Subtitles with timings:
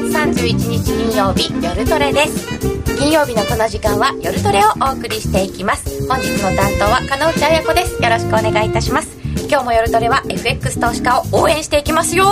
[0.00, 2.46] 月31日金曜日夜トレです。
[2.96, 6.06] 金曜日のこの時間は夜トレをお送りしていきます。
[6.06, 8.00] 本日の担当は金内彩子です。
[8.00, 9.08] よろしくお願いいたします。
[9.50, 12.26] 今日も夜トレは FX 投資家を応援していきますよ。
[12.26, 12.30] さ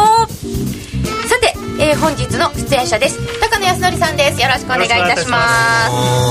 [1.41, 3.19] て、えー、本日の出演者です。
[3.41, 4.41] 高野康則さんです。
[4.41, 5.49] よろしくお願いいたしま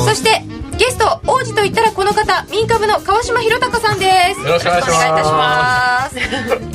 [0.06, 0.16] す。
[0.16, 0.42] そして
[0.78, 4.40] ゲスト王子といったらこの方民株の川島博隆さんです。
[4.40, 6.17] よろしくお願いします。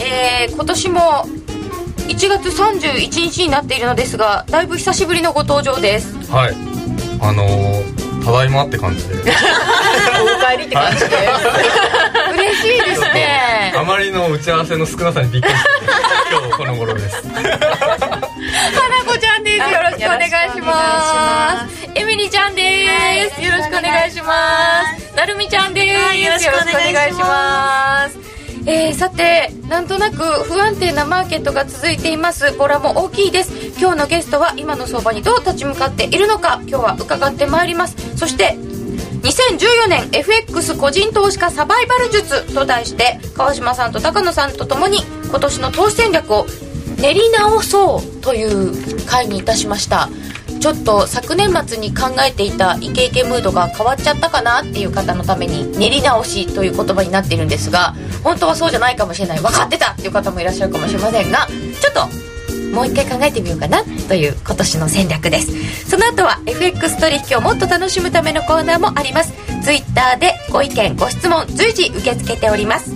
[0.05, 1.40] えー、今年も
[2.11, 6.15] 1月31日になっているのですがだいぶ久しぶりのご登場です。
[6.31, 6.55] はい。
[7.23, 9.15] あのー、ただいまって感じで。
[9.23, 9.23] お
[10.51, 11.23] 帰りって感じで、は
[12.35, 13.73] い、嬉しいですね。
[13.77, 15.71] あまりの打ち合わせの少なさにびっくりして
[16.31, 17.23] 今日この頃です。
[17.23, 17.45] 花
[19.05, 19.57] 子ちゃんです。
[19.59, 21.89] よろしくお願いします。
[21.95, 22.89] エミリちゃんで
[23.31, 25.11] す、はい、よろしくお願いします。
[25.21, 32.53] なるみちゃんです、はい、よろしくお願いしますえー、さてなんとなく不安定なマーケットが続いています。
[32.57, 33.53] ボラも大きいです。
[33.79, 38.17] 今日のゲストは今の相場にどう立ち向かっているのか今日は伺ってまいります。
[38.17, 38.57] そして
[39.23, 46.47] 2014年 FX 個人投資家サバイバル術と題して川島さんと高野さんとともに今年の投資戦略を
[46.99, 50.09] 練り直そうという回にいたしました。
[50.61, 59.41] ちょっと昨年末に考えていたイケイケムードが変わっちゃったかなっていう方のために練り直しという言葉になっているんですが本当はそうじゃないかもしれない。
[59.41, 59.93] 分かってた。
[59.93, 61.47] っていう方もいらっしゃるかもしれませんが
[61.81, 62.31] ちょっと
[62.75, 65.89] もう一回考えてみようかなという今年の戦略です。
[65.89, 69.33] その後は FX 取引をもっと楽しむためのコーナーもあります。
[69.65, 72.93] Twitter でご意見ご質問随時受け付けております。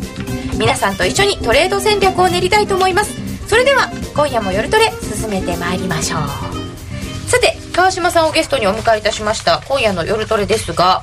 [0.58, 3.14] 皆さんと一緒にトレード戦略を練りたいと思います。
[3.48, 6.63] それでは今夜も夜トレ進めてまいりましょう。
[7.75, 9.61] 川島さんをゲストにお迎えいたしました。
[9.67, 11.03] 今夜の夜トレですが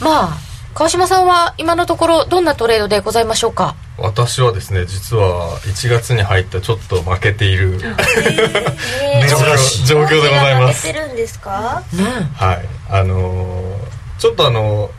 [0.00, 0.38] まあ
[0.72, 3.76] 川島さんは今のところどんなトレードでございましょうか？
[3.98, 10.86] 私はですね実は1月に入ったちょっと負けている、 えー、状況でございます。
[10.86, 12.68] 負けてるんですか、うん、はい。
[12.88, 14.90] あのー、ちょっとあの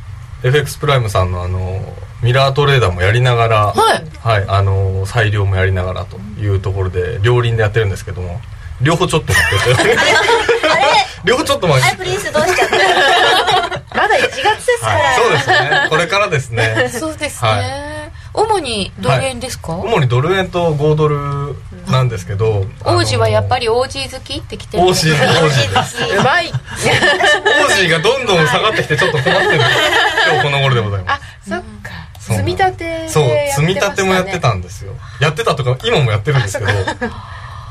[0.44, 1.84] FX プライムさんのあのー、
[2.22, 8.40] ミラートレーダーもやりながら、はい、はい、あの裁量もやりながらというところで両輪でやってるんですけども
[8.84, 9.98] 両方ちょっと待ってて。
[11.24, 13.96] 両方ちょっと待ってプリンスどうしちゃった？
[13.96, 15.88] まだ1月ですから、はい、そうですね。
[15.90, 16.92] これからですね。
[16.92, 21.56] そうですね、はい、主にドル円ですか、はい、主にドル円と5ドル
[21.88, 26.04] なんですけど、王子はやっぱり王子好きってきてる王子王子です。
[26.18, 26.52] うまい。
[26.52, 29.62] 王子がどんどん下がってきてちょっと困ってる。
[30.28, 31.22] 今日この頃でございます。
[31.22, 31.94] あそっか。
[32.20, 34.94] 積み立てそう積み立てもやってたんですよ。
[35.20, 36.72] やってたとか今もやってるんですけど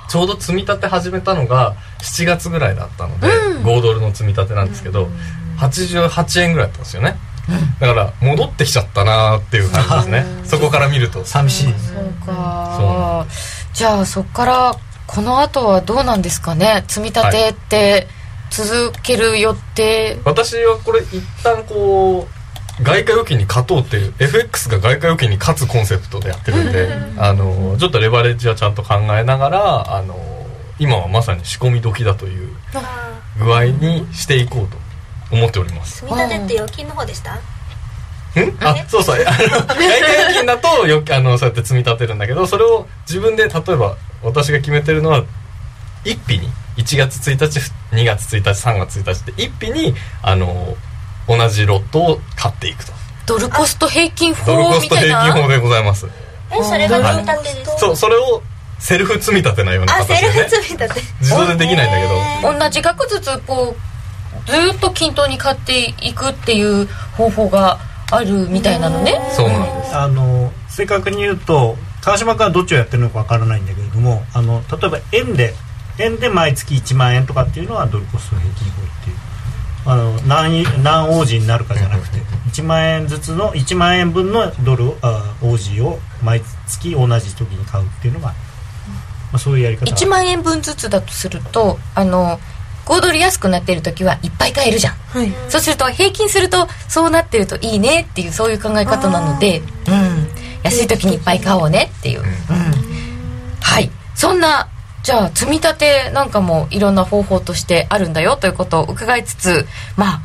[0.09, 5.13] ちょうど積み立て始めたのが7月ぐらいだったので、うん、5ドルの積み立てなんですけど、うん、
[5.59, 7.17] 88円ぐらいだったんですよね、
[7.49, 10.27] うん、だから戻ってきちゃったなっていう感じですね。
[10.45, 11.25] そこから見ると。
[11.25, 11.73] 寂しい。
[11.73, 13.27] そうか。
[13.73, 14.75] じゃあそこから
[15.07, 16.85] この後はどうなんですかね？
[16.89, 18.07] 積み立てって
[18.51, 22.42] 続ける予定、はい、私はこれ一旦こう
[22.83, 26.89] 外貨預金に勝とうっていう FX が外貨預金に勝つコンセプトでやってるんで
[27.19, 30.17] あのちょっとレバレッジはちゃんと考えながらあの
[30.79, 32.49] 今はまさに仕込み時だという
[33.39, 34.77] 具合にしていこうと
[35.31, 36.01] 思っております。
[36.01, 37.35] 積み立てって預金の方でした？
[37.35, 37.39] ん？
[38.63, 39.25] あそうそう。
[39.27, 45.23] あ の外貨預金だとよあのそうやって積み立てるんだけどそれを自分で例えば私が決めてるのは
[46.05, 47.61] 一日に1月1日
[47.95, 50.77] 2月1日3月1日って一日にあの
[51.29, 52.93] 同じロットを買っていくと。
[53.27, 56.07] ドルコスト平均法ドルコスト平均法でございます。
[56.51, 57.79] えそれが積み立てですか？
[57.79, 58.43] そうそれを
[58.79, 61.01] セルフ積み立てなような形で、ね、セルフ積み立て。
[61.21, 62.59] 自動でできないんだけど。
[62.59, 63.77] 同じ額ずつこ
[64.47, 67.79] うずっと均等に買っていくっていう方法が
[68.11, 69.21] あるみたいなのね？
[69.37, 69.95] そうなんです。
[69.97, 75.55] あの正確に言うと川島君はどっちをやってるのかわからないんだけれどもあの例えば円で
[76.01, 79.17] 円で毎月1万円とかっていうのはドルコスト平均法っていう
[79.85, 82.19] あの何何王子になるかじゃなくて
[82.51, 88.35] 1万円ずつの1万円分のドルあ王子を毎月同じ時に買うっていうのが、ま
[89.35, 92.39] あ、そういうやり方1万円分ずつだとするとあの
[92.85, 99.65] 5ドル安くなってる時はいっぱい買えるじゃん、はい、そうすると平均するとそうなってるといいねっていうそういう考え方なので、うん、
[100.63, 102.27] 安い時にいっぱい買おうねっていう、うん、
[103.61, 103.91] はい。
[104.15, 104.69] そんな
[105.03, 109.67] じゃあ積み立てなんかもいろんな方法としてあるんだよということを伺いつつ
[109.97, 110.21] まあ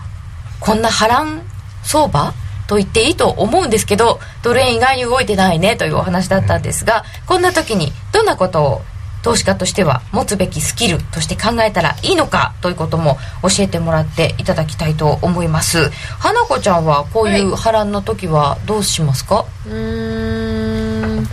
[0.60, 1.42] こんな波乱
[1.84, 2.34] 相場？
[2.68, 8.82] と言っていいと思うんですけどドル円意外に動いてないねというお話だったんですがこんな時にどんなことを
[9.24, 15.90] 投資家としては持つべきスキルとして考えたらいいのかということも教えてもらっていただきたいと思います。
[16.20, 21.28] 花子ちゃんはこういう波乱の時はどうしますか、はい、うん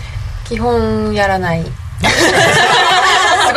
[0.48, 1.62] 基本やらない。
[1.62, 1.70] す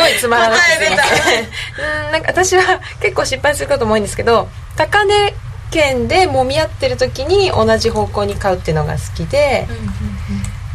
[0.08, 0.86] ごいいつまらなくて。
[2.06, 5.34] うんなんか私は結構失敗することも多いんですけど高値
[5.70, 9.68] 圏で揉み合ってる時に同じ方向に買うっていうのが好きで、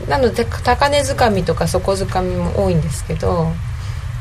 [0.07, 3.51] なので高値掴みとか底掴みも多いんですけど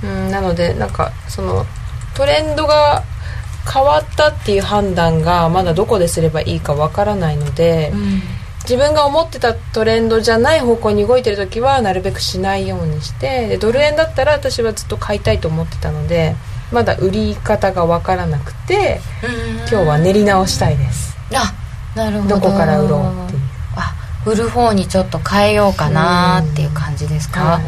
[0.02, 1.66] うんなのでなんかその
[2.14, 3.02] トレンドが
[3.70, 8.22] 変わったっていう判断がまだどこですればいいかわからないので、うん
[8.62, 16.36] 自分が思ってたトレンドじゃない方向に動いてる時はなるべくしないようにしてでドル円だったら私はずっと買いたいと思ってたので
[16.70, 19.00] まだ売り方が分からなくて
[19.68, 21.16] 今日は練り直したいです。
[21.34, 21.52] あ
[21.96, 22.36] なるほど。
[22.36, 23.42] どこから売ろうっていう。
[23.76, 23.94] あ
[24.24, 27.62] 売る方にちょっと変えようかなっていう感じですか、はい、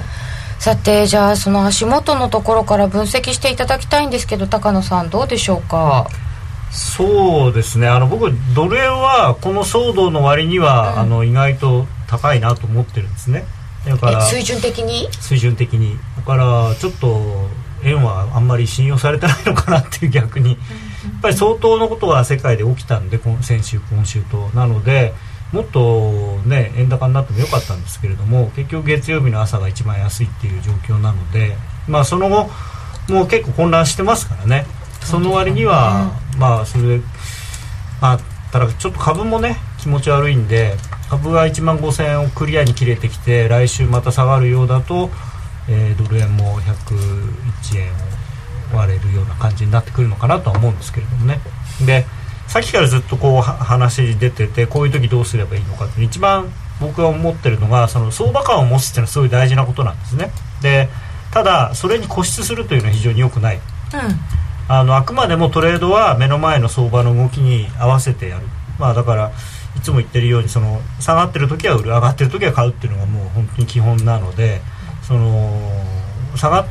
[0.60, 6.06] さてじゃあその足元のところから分析していただきたいんですけど高野さんどうでしょうか？
[6.74, 7.86] そうですね。
[7.86, 13.44] あの僕ドル円はこの騒動の割には、うん、あの意外と高いなと思ってるんですね。
[13.86, 15.08] だから水準的に？
[15.12, 15.96] 水準的に。
[16.16, 17.48] だからちょっと
[17.84, 20.58] 円はあんまり信用されてないのかなっていう逆に、やっ
[21.22, 24.48] ぱり相当のことが世界で起きたんで先週今週と。
[24.48, 25.14] なので
[25.52, 31.56] もっとね円高になってもよかったんですけれども結局月曜日の朝が一番安いっていう状況なので
[31.86, 32.48] まあその後
[33.08, 34.66] もう結構混乱してますからね。
[35.02, 37.04] その割には、まあそれで
[38.00, 38.18] まあ
[38.52, 40.76] ただちょっと株もね気持ち悪いんで
[41.10, 45.10] 株が1万5000円をクリアに切れてきて来週また下がるようだと、
[45.68, 47.92] えー、ドル円も101円
[48.74, 51.40] を割れるような感じになってくるのかなとは思うんですけれどもね。
[51.84, 52.06] で
[52.46, 60.30] さっきからずっとこう話出ててこういう時どうすればいいのかって一番僕が思ってるのがその相場感を持つっていうのはすごい大事なことなんですね。
[60.62, 60.88] で
[61.32, 63.62] ただそれに固執するというのは非常に良くない、うん。
[64.68, 68.46] あのあくまでもトレードは目の前の相場の動きに合わせてやる、
[68.78, 69.32] まあ、だから
[69.76, 74.60] いつも言ってるようにその下がってる時は売る上がってる時は買うっていうのがもう本当に基本なので
[75.02, 75.70] その
[76.36, 76.66] 下がっ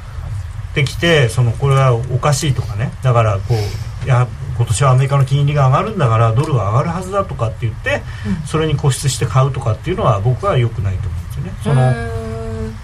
[0.74, 2.92] てきてそのこれはおかしいとかね。
[3.04, 8.02] だからこういや今年はアメリカの金利が上がるんだからドルは上がるはずだとかって言って、
[8.46, 11.54] それに固執して買うとかっていうのは僕は良くないと思うんですよね。
[11.64, 12.24] その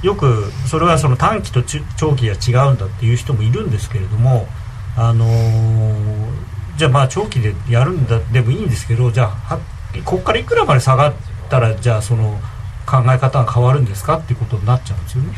[0.02, 1.62] よくそれはその短期と
[1.98, 4.48] 長期が違うんだっていう人もいるんですけれども
[5.02, 9.58] あのー、じゃあまあ長期でやるんだでもいいんですけどじゃあ
[10.04, 11.14] ここからいくらまで下がっ
[11.50, 12.38] たらじゃあその
[12.86, 14.18] 考え方が変わるんですか？
[14.18, 15.34] っていうことになっちゃうんですよね。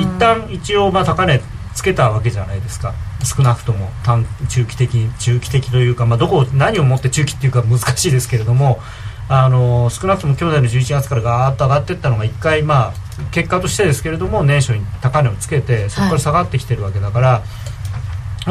[0.00, 1.40] 一旦一応まあ高値
[1.74, 2.94] つけたわけじゃないですか。
[3.24, 8.80] 少なくとも短中期的中期的というか、まあ、どこ何をもって中期っていうか難しいですけれども
[9.28, 12.92] あの少なくとも去年の11月からガーッと上がっていったのが1回、まあ、
[13.30, 17.42] 結果としてですけれども年初に高値をつけてそこから下がってきてるわけだから、はい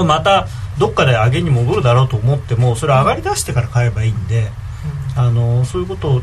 [0.06, 0.48] また
[0.78, 4.48] どっかで上げに戻るだろうと思ってもそれ上がりだしてから買えばいいんで、
[5.16, 6.22] うん、あのそういうことを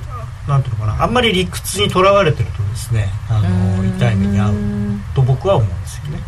[0.49, 6.21] なんていうのかなあんまり理屈にとらわれてるとですねあの痛い目に遭うと僕は思うんですよね。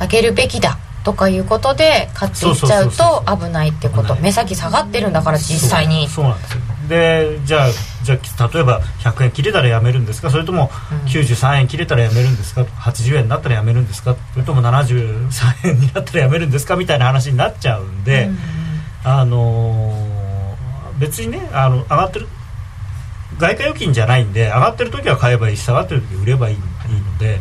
[0.00, 4.14] 上げるべきだとかいうことで買っていっちゃうと危ないってこと。
[4.16, 6.08] 目先下がってるんだから実際に。
[6.08, 7.68] そうなんですよでじゃあ
[8.02, 10.30] じゃあ例えば100円切れたらやめるんですか？
[10.30, 10.68] それとも
[11.06, 14.16] 93円切れたらやめるんですか？80円になったらやめるんですか？
[14.32, 16.76] それとも73円になったらやめるんですか？
[16.76, 18.38] みたいな話になっちゃうんで、うん、
[19.10, 22.28] あのー、別にねあの上がってる
[23.38, 26.60] 外貨預金じゃないんで上がってる時は買えばいいし下がってる時は売ればいいいい
[27.00, 27.40] ので。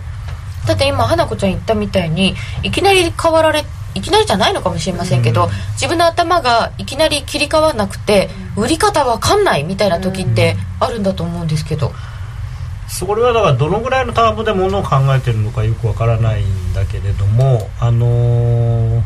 [0.65, 11.91] だって今花子ちゃん言ったみたいにいきなり変わられいきなりじゃないのかもしれませんけど、うん、自分の頭がいきなり切り替わらなくて、売り方わかんないみたいな時ってあるんだと思うんですけど、
[12.93, 19.01] それはだからどのぐらいのタームでものを考えてるのかよくわからないんだけれどもあのー、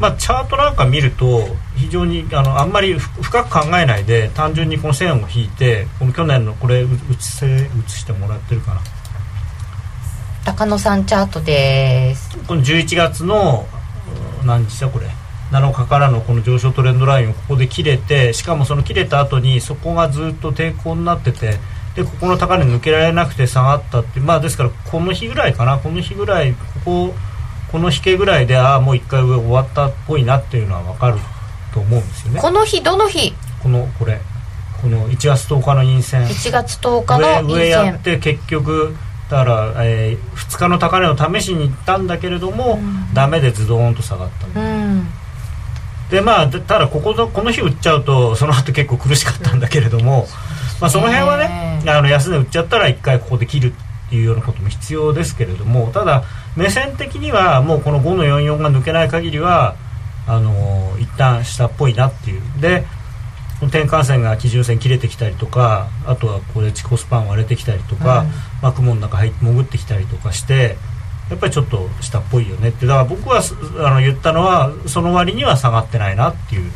[0.00, 8.80] まあ、チャートなんか見ると非常にあのあんまり深く考えないで単純にこの線を引いてこの去年のこれ写せ写してもらってるかな
[10.48, 12.38] 高野さんチャートです。
[12.46, 13.66] この11月の
[14.46, 15.06] 何日だこれ
[15.50, 21.58] ？7日からのこの上昇トレンドラインをここで切れてしかもその切れた後にそこがずっと抵抗になってて
[21.94, 25.78] でここの高値抜けられなくて下がったってまあですからこの日ぐらいかな？
[25.78, 27.14] この日ぐらいここ
[27.70, 31.18] この引けぐらいでああもう1回上終わったっぽいなっていうのは分かる
[31.74, 32.40] と思うんですよね。
[32.40, 33.34] この日どの日？
[33.62, 34.18] このこれ。
[34.80, 36.22] この1月10日の陰線。
[36.22, 37.56] 1月10日の陰線。
[37.56, 38.96] 上やって結局
[39.30, 45.06] だから、えー、2日の高値を試しに行ったんだけれども、うん、ダメでズドーンと下がった、うん、
[46.10, 50.26] でまあただここのこの日売っちゃうとその後結構苦しかったんだけれども、
[50.80, 56.24] まあ、その辺はねあの安値売っちゃったら1回ここで切るっていうようなことも必要ですけれどもただ
[56.56, 59.76] 目線的にはもうこの5の44が抜けない限りは
[60.26, 62.42] あのー、一旦下っぽいなっていう。
[62.60, 62.84] で
[63.66, 68.28] 転換線が基準線切れてきたりとかあとはここでチコスパン割れてきたりとか、うん、
[68.62, 70.76] まあ、雲の中入って潜ってきたりとかして
[71.30, 72.70] やっぱりちょっと下っぽいよね。
[72.70, 73.42] ってだから僕は
[73.86, 76.70] あの言ったのはその割には下がってないなっていう。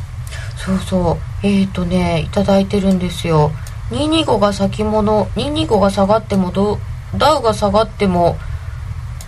[0.57, 1.47] そうそう。
[1.47, 3.51] えっ、ー、とね頂いてるんですよ。
[3.91, 6.79] 225が先物225が下がってもド
[7.17, 8.37] ダウが下がっても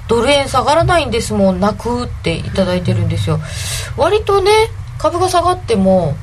[0.09, 3.41] ドル円下がらないんですもん泣くって頂いてるんですよ。
[3.97, 4.51] 割とね
[4.99, 6.15] 株が下がっても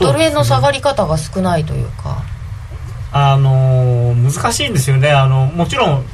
[0.00, 2.22] ドル円の下がり方が少ないというか。
[3.12, 5.12] あのー、難しいんですよね。
[5.12, 6.04] あのもちろん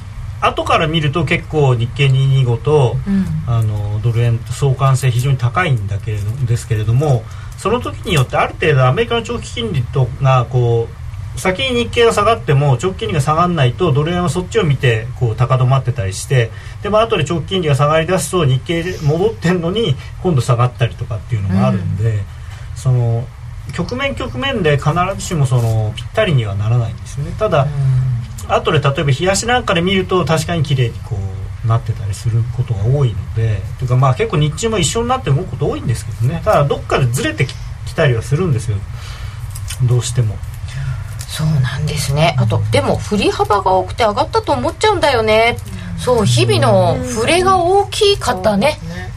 [0.41, 7.23] 後から見ると結構日経225と、うん、あのドル円相関性非常に高いんだけれどですけれども
[7.59, 10.89] その時によってある程度アメリカの長期金利とがこ
[11.37, 16.50] う先に日経が下がっても長期金利が下がらないとドル円はそっちを見てこう高止まってたりして
[16.83, 22.21] でも後で長期金利が下がりだすと日経で戻ってんのに今度下がったりとかっていうのがあるんで、うん、
[22.77, 23.27] その
[23.73, 27.33] 局面局面で必ずしもそのぴったりにはならないんですよね。
[27.39, 27.67] ただ、
[28.47, 31.17] うん、後で例えば冷やしなんかで見ると確かに綺麗にこ
[31.65, 36.41] うなってたりすることが多いのでというかまあ結構日中も一緒になって動くこと多いんですけどね。
[36.45, 38.79] ただどっかでずれてきたりはするんですよ。
[39.89, 40.37] どうしても。
[41.29, 42.35] そうなんですね。
[42.39, 45.57] あとでも振り幅が多くて上がったと思っちゃうんだよね、
[45.95, 49.11] うん、そう日々の振れが大きかったね,、ね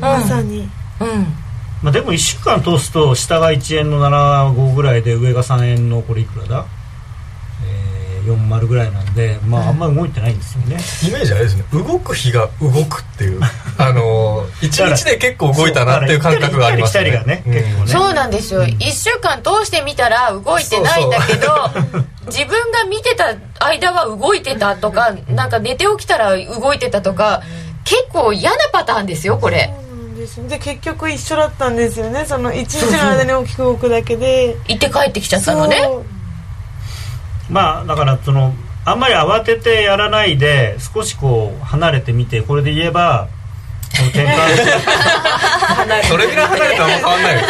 [0.00, 0.68] まさに。
[1.00, 1.45] うん
[1.82, 6.66] まあ、でも1週間通すと下が1円の75ぐらいで上が3円のこれいくらだ
[8.26, 10.76] ？40ぐらいなんで、まあ、あんまり動いてないんですよね、
[11.08, 11.64] イメージあれですね。
[11.72, 13.40] 動く日が動くっていう。
[13.78, 17.22] あの一日で結構動いたなっていう感覚がありますね。
[17.26, 21.70] ね、うん、結構ねそうなんですよ、うん、1週間通してみたら動いてないんだけど
[22.26, 27.42] 自分が見てた間は動いてたとかなんか寝て起きたら動いてたとか
[27.84, 29.72] 結構嫌なパターンですよこれ。
[30.48, 32.24] で結局一緒だったんですよね。
[32.26, 34.56] その一日の間に大きく動くだけで。
[34.68, 35.76] 行って帰ってきちゃったのね。
[37.48, 38.52] まあだからその
[38.84, 43.28] あんまり慌ててやらないで少しこう離れてみてこれで言えば
[43.92, 44.36] 転換
[46.08, 47.40] それぐらい離れたらもう変わんないよ。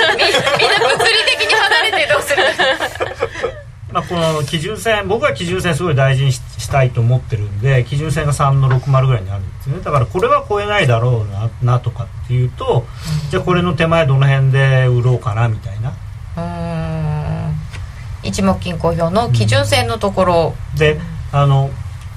[0.59, 2.43] みんな物理的に離れてどうする？
[3.97, 9.83] まあこの基準線僕は基準線すごい大事にしたいと思ってるんで基準線が3の60ぐらいにあるんですよね。
[9.83, 12.85] だからこれは超えないだろうななとかっていうと、
[13.25, 15.95] うん、じゃあこれの手前どの辺で売ろうかなみたいな。
[16.37, 16.41] う
[17.51, 17.57] ん。
[18.23, 21.01] 一目金公表の基準線のところ、うん、で
[21.33, 21.71] あの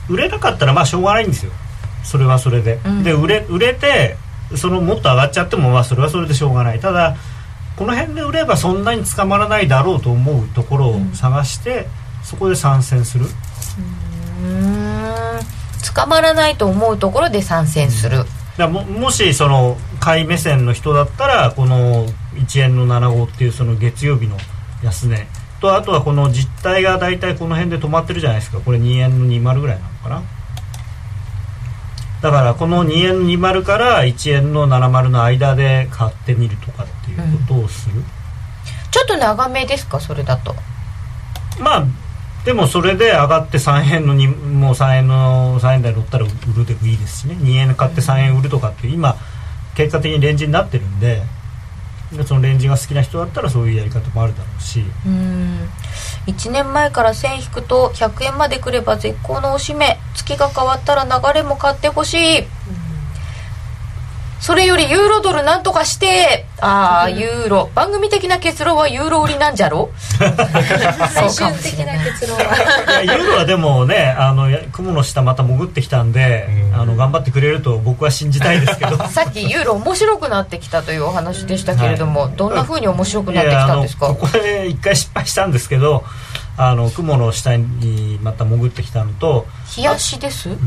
[0.09, 1.53] 売れなかったらまあしょうがないんですよ。
[2.03, 4.17] それはそれで、うん、で売れ売れて
[4.57, 6.81] そのもっと上がっちゃってもまあそれはそれでしょうがない。
[6.81, 7.15] ただ
[7.79, 11.87] この辺で売ればそんなに捕まらないだろうと思うところを探して、
[12.19, 13.25] うん、そこで参戦する。
[13.25, 14.99] うん。
[15.95, 18.25] 捕まらないと思うところで参戦する、
[18.57, 22.05] だももしその買い目線の人だったらこの
[22.35, 24.35] 1円の75っていうその月曜日の
[24.83, 25.27] 安値
[25.61, 28.59] とあとはこの実態が大体この辺で止まってるじゃないですか。
[28.59, 30.23] これ2円の20ぐらいなのかな
[32.21, 38.03] だからこの2円の20から1円の70の間で買ってみるとかっていうことをする、うん、
[38.91, 40.55] ちょっと長めですかそれだと。
[41.59, 41.85] まあ
[42.45, 47.35] でもそれで上がって3円のにもう3円の3円台乗ったら売るでもいいですしね。
[47.35, 49.15] 2円買って3円売るとかって今
[49.75, 51.21] 結果的にレンジになってるんで
[52.25, 54.83] そのレンジが好きな人だったらそういうやり方もあるだろうし。
[55.05, 55.69] うん。
[56.27, 59.99] 1年前から1000引くと100円までくれば絶好のおしめ。
[60.15, 62.43] 月が変わったら流れも買ってほしい、
[64.41, 67.69] それよりユーロドルなんとかしてああユーロ。
[67.75, 69.89] 番組的な結論はユーロ売りなんじゃろ？
[71.13, 73.01] 最終的な結論は。
[73.03, 78.97] ユーロはでもねあの雲の下また潜ってきたんで、うん、あの頑張ってくれると僕は信じたいですけど。
[79.09, 84.07] さっきユーロ面白くなってきたというお話でしたけれども、はい、どんなふうに面白くなってきたんですか？
[84.07, 86.03] ここで一回失敗したんですけど
[86.61, 89.45] あの雲の下にまた潜ってきたのと
[89.77, 90.57] 冷やしです、うん、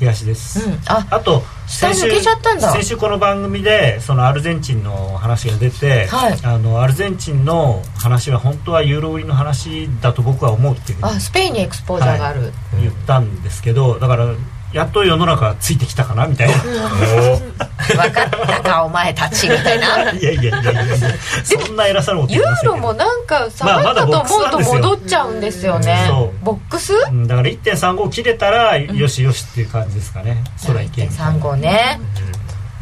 [0.00, 14.34] 冷やしです、うん、ああと先週先週この番組でそのアルゼンチンの話が出て、はい、あのアルゼンチンの話は本当はユーロ売りの話だと僕は思うっていうあスペインにエクスポージャーがある、はい、言ったんですけどだから
[14.72, 16.54] やっと世の中ついてきたかなみたいな。
[16.56, 20.12] 分かったかお前たちみたいな。
[20.12, 20.96] いやいやいやいや
[21.44, 32.00] そんな偉さのことユーロもなんか下がったと思うと戻っちゃうんですよね、まあ、ボックス、うん、だから1.35切れたらよしよしっていう感じですかね、うん、そらいけ1.35ね、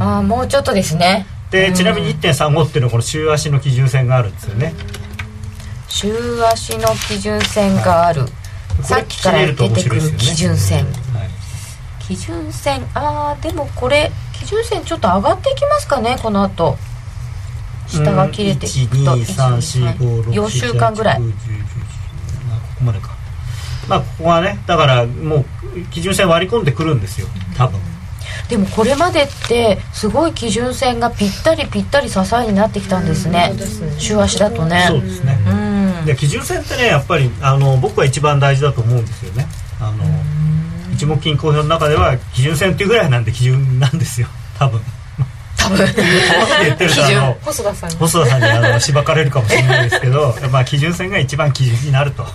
[0.00, 1.26] うん、ああもうちょっとですね。
[1.50, 4.74] でちなみに1.35っていうのはこの週足の基準線があるんですよね。
[5.88, 8.30] 週足の基準線がある、はい、
[8.84, 10.86] さっきから出てくる基準線、
[12.10, 12.82] 基準線。
[12.94, 16.76] ああでもこれ基準線ちょっと上がっていきますかねこの後。
[17.86, 21.18] 下が切れていくと4週間ぐらい。
[21.18, 21.24] こ
[22.78, 23.10] こまでか
[23.88, 25.44] まあここはねだからもう
[25.90, 27.26] 基準線割り込んでくるんですよ
[27.56, 27.80] 多分
[28.48, 33.52] でもこれまでってすごい基準線がぴったりぴったり支えになってきたんですね
[33.98, 35.70] 週足だとねそうですね、うん
[36.06, 39.46] で基準線ってねやっぱりあの僕は一番大事だと思うんですよね
[41.00, 44.28] 一目金公表の中では基準線っていうぐらいなんで基準なんですよ。
[44.58, 44.80] 多分。
[45.56, 45.78] 多分。
[47.42, 52.26] 細田さんに細田さんにあのしばかれるかもしれないですけど まあ基準線が一番基準になると。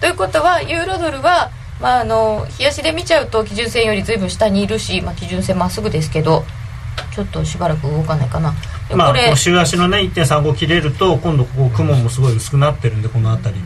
[0.00, 6.44] ということはユーロドルはまああの冷やしで見ちゃうと基準線より随分下にいるし、まあ、基準線まっすぐですけど
[7.14, 8.54] ちょっとしばらく動かないかな。
[8.94, 13.60] まあこれ、週足のね1.35切れると今度ここ雲もすごい薄くなってるんでこの辺り。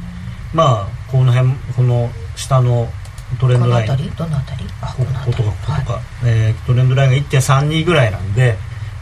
[0.55, 2.89] まあこの辺この下の
[3.37, 3.91] トレンこのドライン。
[3.91, 4.17] 辺り？
[4.17, 4.71] どの辺り？
[4.81, 6.03] あここのことかこことか、はい。
[6.27, 8.57] えートレンドラインが1.32ぐらいなんで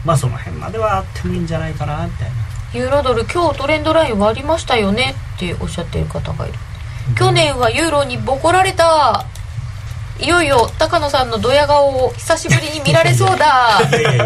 [0.05, 2.35] まあその辺まではあってもいいんじゃないかなみたいな。
[2.73, 6.57] ユーロドル今日トレンドライン割りましたよねっておっしゃってる方がいる。
[7.15, 9.25] 去年はユーロにボコられた。
[10.19, 13.79] いよいよ高野さんのドヤ顔を久しぶりに見られそうだ。
[13.89, 14.17] いやいやい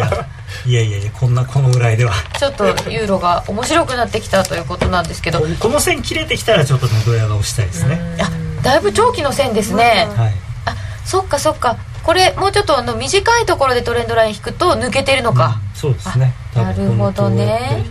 [0.73, 2.13] やいやいやこんなこのぐらいでは。
[2.39, 5.39] ちょっとユーロが面白くなってきたということなんですけど。
[5.39, 8.29] ここの線切れてきたらちょっとねドヤ顔したいですね、あ
[8.63, 10.07] だいぶ長期の線ですね。
[10.15, 10.33] はい。
[10.65, 10.75] あ
[11.05, 11.77] そっかそっか。
[12.03, 16.33] これもうちょっとあの短いところでトレンドライン引くと抜けてるのか、うんそうですね。
[16.55, 17.83] なるほどね。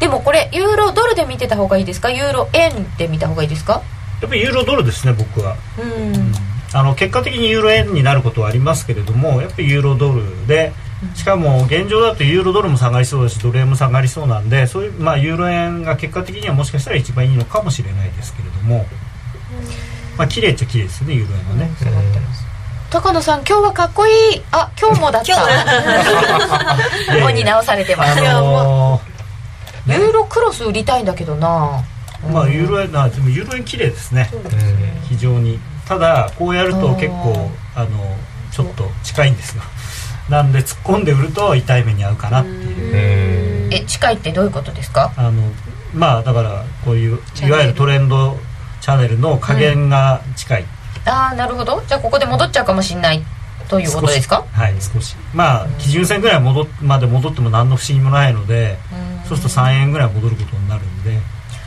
[0.00, 2.10] でもこれユーロドルで見てた方がいいですか？
[2.10, 3.82] ユーロ円で見た方がいいですか？
[4.20, 5.56] やっぱりユーロドルですね僕は。
[5.78, 6.32] うん。
[6.72, 10.72] あの結果的にユーロ円になることはありますけれどもやっぱりユーロドルで
[11.14, 18.86] しかも現状だとユーロドルも下がりそうだしドル円も下がりそうなんでそういう、まあ、ユーロ円が結果的にはもしかしたら一番いいのかもしれないですけれども、
[20.16, 21.70] まあ綺麗っちゃ綺麗ですよねユーロ円はね、
[22.90, 25.34] 高野さん今日はかっこいいあ今日もだった。
[25.34, 25.40] こ
[27.22, 29.00] こに直されてます、あの
[29.86, 29.96] ね。
[29.96, 31.82] ユーロクロス売りたいんだけどな。
[32.22, 34.30] ーまあユーロ円なでもユーロ円綺麗ですね。
[34.32, 34.42] うん。
[35.08, 35.58] 非常に。
[35.86, 38.16] ただこうやると結構あの
[38.50, 39.62] ちょっと近いんですよ
[40.28, 43.66] なんで突っ込んで売ると痛い目に遭うかなっていう。
[43.66, 43.74] うん。
[43.74, 45.12] え近いってどういうことですか？
[45.16, 45.32] あの
[45.92, 48.36] まあだからこういういわゆるトレンド
[48.80, 50.64] チャンネルの加減が近い、
[51.06, 51.82] ああなるほど。
[51.86, 53.22] じゃあここで戻っちゃうかもしれない
[53.68, 54.44] ということですか？
[54.52, 55.16] はい少し。
[55.34, 58.78] まあ基準線ぐらい戻っまで戻っても何の不思議もないので
[59.28, 61.18] そうすると3円ぐらい戻ることになるんで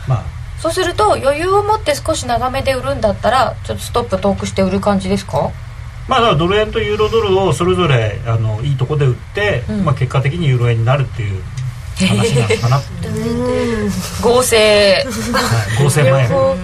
[0.08, 0.24] まあ。
[0.60, 5.52] そうすると余裕を持って少し長めで売るんだったらちょっとストップトークして売る感じですか？
[6.08, 9.86] まあだからドル円とユーロドルをそれぞれあのいいとこで売って、うん。
[9.86, 11.41] まあ、結果的にユーロ円になるっていう
[12.08, 12.82] 話なのかな、
[14.22, 15.06] 合成。
[15.34, 16.28] はい、合成前。
[16.30, 16.56] も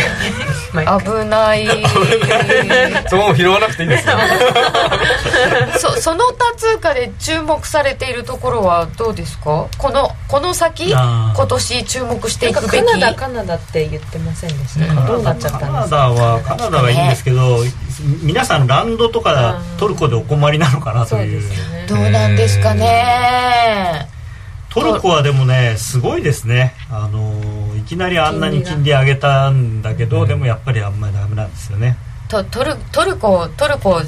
[0.72, 1.66] 危ない。
[3.08, 4.14] そこも拾わなくていいんですよ
[5.78, 9.66] そその他通貨で注目されているところはどうですか？
[9.78, 12.84] このこの先今年注目していくべき。
[12.84, 14.94] かカナダカナダって言ってませんでした？
[14.94, 15.96] かどうなっちゃったカナんですか？
[15.96, 17.58] ダはカナダはいいんですけど、
[18.22, 21.40] 皆さんランドとかうんトルコでお困りなのかなという。
[21.48, 21.56] ね。
[21.88, 24.08] どうなんですかね。
[24.70, 26.74] トルコはでもねすごいですね。
[26.90, 27.34] あの
[27.82, 31.96] いきなりあんなに金利上げたんだけど、でもやっぱりあんまりダメなんですよね。
[32.28, 34.00] とトルトルコトルコ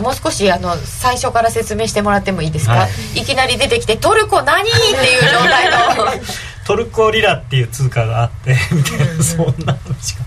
[0.00, 3.20] もう少しあの最初から説明してもらってもいいですか、はい。
[3.20, 6.22] い、きなり出てきて「トルコ何?」っていう状態の。
[6.66, 10.24] トルコリラっていう通貨があってみたいなそんな話が。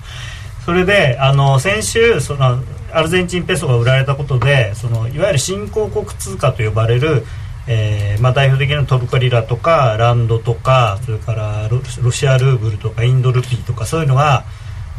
[0.66, 2.60] それであの先週その
[2.92, 7.26] アルゼンチンペソが売られたことでそのいわゆる新興国通貨と呼ばれる、
[7.68, 14.44] えーまあ、代表的なトルコリラとかランドとかそれからロシアルーブルとかインドルピーとかそういうのが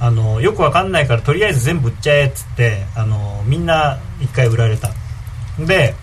[0.00, 4.90] あのよくわかんないからとりあえず全部売っちゃえっつってあのみんな一回売られた。
[5.58, 5.94] で、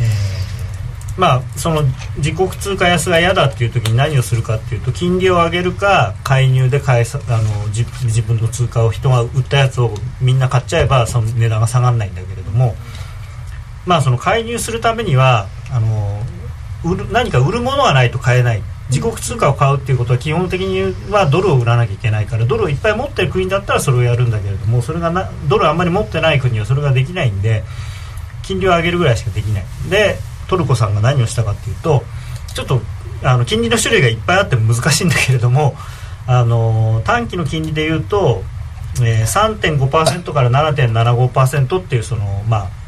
[0.00, 0.34] えー
[1.16, 1.82] まあその
[2.16, 12.74] 自国通貨安が嫌だっていう時に何をするかっていうと金利を上げるか介入で返さあの自自分の通貨を人が売ったやつをみんな買っちゃえばその値段が下がらないんだけれども
[13.86, 16.20] まあその介入するためにはあの
[16.84, 18.62] 売る何か売るものがないと買えない。
[18.90, 27.64] 自国通貨を買うっていうことは基本的にはドルを売らなきゃいけないからドルをいっぱい持ってる国だったらそれをやるんだけれどもそれがなドルあんまり持ってない国はそれができないんで
[28.42, 29.64] 金利を上げるぐらいしかできない。
[29.88, 30.18] で
[30.48, 32.04] トルコさんが何をしたかっていうと
[32.54, 32.82] ちょっと
[33.22, 35.74] あの金利の種類がいっぱいあっても難しいんだけれども
[36.26, 38.42] あの短期の金利でいうと、
[39.02, 42.83] えー、3.5%から7.75%っていうそのまあ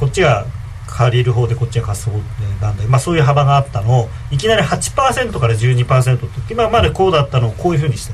[0.00, 0.46] こっちが
[0.88, 2.18] 借りる方でこっちが貸す方
[2.60, 8.12] なんで、まあ、そういう幅があったのをいきなり8%から12%って今までこうだったのをこういうふうにして。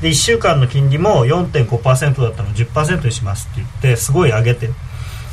[0.00, 4.70] で1週間の金利も4.5%だったのを10%にしますって言ってすごい上げて。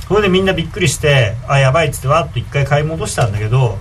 [0.08, 3.78] それでみんなびっくりしてあやばいっつってわっと1回買い戻したんだけど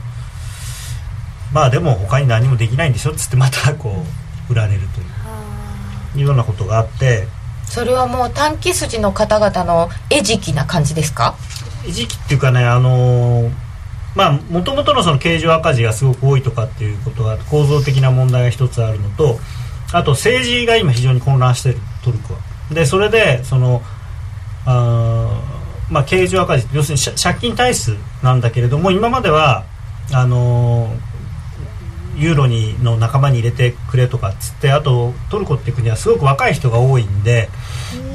[1.53, 4.05] まあでも他に何もできないんでしょっつってまたこ
[4.49, 5.21] う売られるという。
[6.17, 7.27] いうようなことがあって
[7.71, 11.35] それはもう短期筋の方々の餌食な感じですか？
[11.89, 13.51] 時期っていうかねあのー
[14.17, 19.39] まあもともとのその経常赤字がすごく多いとかっていうことが構造的な問題が一つあるのと
[19.93, 22.41] あと政治が今非常に混乱してるトルコは。
[22.73, 23.83] でそれでその
[24.67, 25.41] あ
[25.91, 29.65] まあ経常赤字要するに借金体質なんだけれども今までは
[30.13, 31.10] あのー
[32.17, 37.49] ユーロにの仲間に入れてくれとかっつってあとトルコって国はすごく若い人が多いんで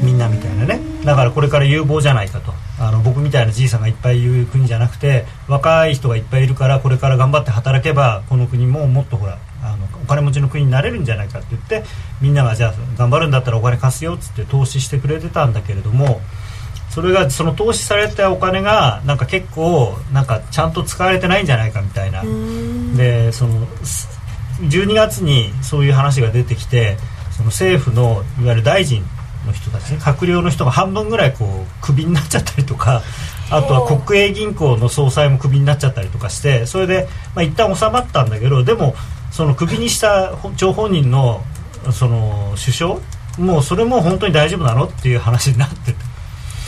[0.02, 0.80] みんなみたいなね。
[1.04, 2.54] だからこれから有望じゃないかと。
[2.78, 11.84] あの僕みたいなじいさんがいっぱいいる国じゃなくて若い人がいっぱいいるからこれから頑張って働けばこの国ももっとほらあのお金持ちの国になれるんじゃないかって言って
[12.22, 16.20] みんながじゃあ頑張るんだったらお金貸すよっつって投資してくれてたんだけれども
[16.96, 22.24] それがその投資されたお金がなんか結構なんかちゃんと使われてないんじゃないかみたいな。
[22.96, 24.08] でそのす
[24.62, 26.96] 12月にそういう話が出てきて
[27.32, 29.04] その政府のいわゆる大臣
[29.46, 33.02] の人たちね閣僚の人が半分ぐらいこうクビになっちゃったりとか
[33.52, 38.96] あとは国営銀行の総裁もクビになっちゃったりとかしてそれで、まあ、一旦収まったんだけどでも
[39.32, 41.44] そのクビにした張本人の
[41.92, 42.96] その首相
[43.38, 46.15] もうそれも本当に大丈夫なのっていう話になってて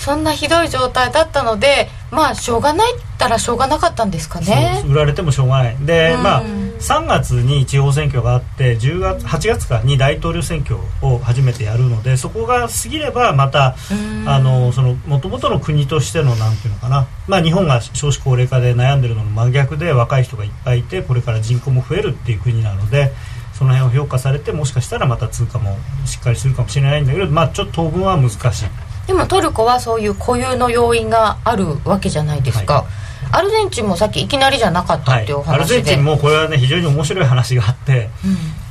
[0.07, 4.81] そんなひどい状態だったのでまあしょうがないったらしょうがなかったんですかね。
[4.87, 5.77] 売られてもしょうがない。
[5.85, 6.23] で、うん。
[6.23, 14.29] まあ3月に地方選挙があって10月8月かに大統領選挙を初めてやるのでそこが過ぎればまたうん。
[14.29, 23.11] あのその元々の国としてのなんていうのかな、まあ、日本が少子高齢化で悩んでるのの真逆で若い人がいっぱいいてこれから人口も増えるっていう国なので
[23.53, 28.86] その辺を評価されてもしかしたらまた通貨もしっかりするかもしれないんだけど、まあ、ちょっと当分は難しい。
[29.07, 32.85] でもトルコはそういう固有の要因があるわけじゃないですか、は
[33.31, 38.09] アルゼンチンもさっきいきなりじゃなかったっていうおアル話で、ゼンチンもこれはね非常に面白い話があって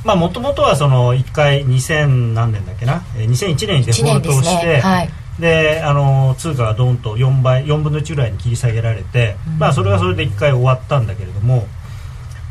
[0.03, 3.03] まあもともとはその1回2000何年だっけな？
[3.17, 4.79] えー2001年にデフォルトをして、ね。
[4.79, 5.09] はい。
[5.39, 11.67] であの通貨がドンと4倍4分の1ぐらいに切り下げられて、まあそれはそれで1回終わったんだけれども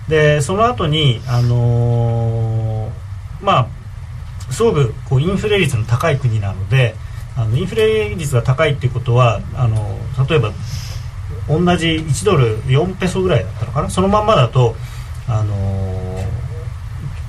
[0.08, 6.94] でその後にあのーまあすごくこうインフレ率の高い国なので
[7.36, 10.52] あのインフレ率が高いっていうことはあの例えば
[11.48, 13.90] 同じ1ドル4ペソぐらいだったのかな？
[13.90, 14.74] そのまんまだと
[15.28, 16.24] あの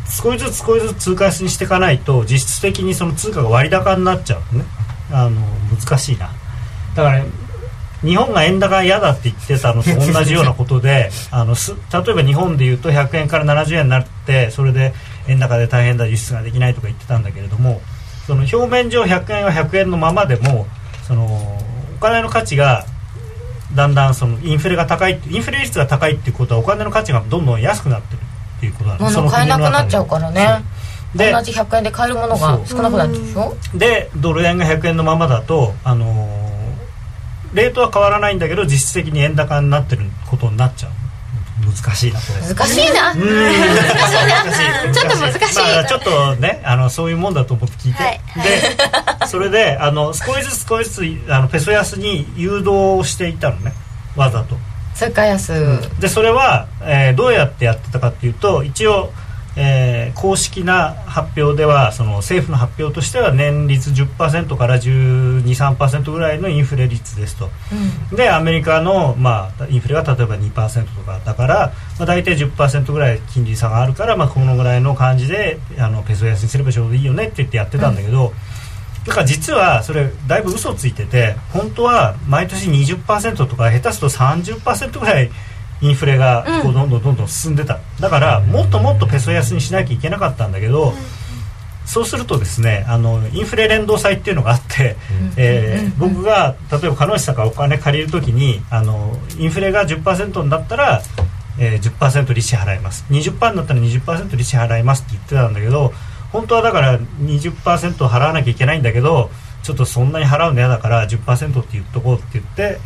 [0.10, 4.66] 少しずつ少しずつ通貨安にしていかないと実質的にその通貨が割高になっちゃうのね。
[5.12, 5.42] あの
[5.76, 6.30] 難しいな。
[6.96, 7.24] だから、
[8.02, 14.94] 日本が円高嫌だって言ってたのと同じようなことで あのす例えば日本でいうと100円から70円になってそれで
[15.28, 17.82] 円高で大変だ輸出ができないとか言ってたんだけれども
[18.28, 20.68] その表面上100円は100円のままでも
[21.08, 22.86] そのお金の価値が
[23.74, 29.16] だんだんそのインフレが高いインフレ率が高いっていうことはお金の価値がどんどん安くなってるっていうことなんです。
[29.18, 30.64] 物買えなくなっちゃうからね。
[31.16, 33.56] で同じ100円で買えるものが少なくなっちゃうでしょ？
[33.78, 36.48] でドル円が100円のままだと、あのー
[37.54, 40.92] レートは変わらないんだけど実質的に円高になってることになっちゃう
[41.66, 43.12] 難しいな難しいな。
[43.12, 43.20] うん。
[43.20, 43.88] 難
[44.54, 44.94] しいな。
[44.94, 48.20] ちょっと難しい、まあ、ちょっとねあのそういうもんだと思って聞いて、はい
[49.22, 53.74] でそれであの少しずつ少しずつあのペソ安に誘導していったのね。
[54.16, 54.56] わざと。
[54.96, 55.54] 通貨安、
[56.00, 59.12] でそれは、えーどうやってやってたかっていうと一応、
[59.58, 67.50] えー公式な発表ではその政府の発表としては年率10%から1213%ぐらいのインフレ率ですと。
[68.16, 78.34] でアメリカの、まあ、インフレが例えば2%とかだから、まあ、大体10%ぐらい金利差があるから、まあ、このぐらいの感じであのペソ安にすればちょうどいいよねって言ってやってたんだけど、
[79.06, 85.30] だから実はそれだいぶ嘘ついてて本当は毎年20%とか下手すると30%ぐらい
[85.82, 90.94] インフレがこうどんどんどんどん進んでた、だからもっともっとペソ安にしなきゃいけなかったんだけど、
[91.86, 94.98] そうするとですねあのインフレ連動債っていうのがあって、
[95.38, 101.02] えー僕が例えば鹿野内さんからお金借りるときにあのインフレが10%になったら、
[101.60, 103.06] えー、10%利子払います。
[103.10, 105.94] 20%になったら20%利子払いますって言ってたんだけど
[106.32, 109.30] 本当はだから20%払わなきゃいけないんだけど
[109.64, 112.80] ちょっとそんなに払うの嫌だから10%って言っとこうって言って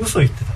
[0.00, 0.52] 嘘言ってた。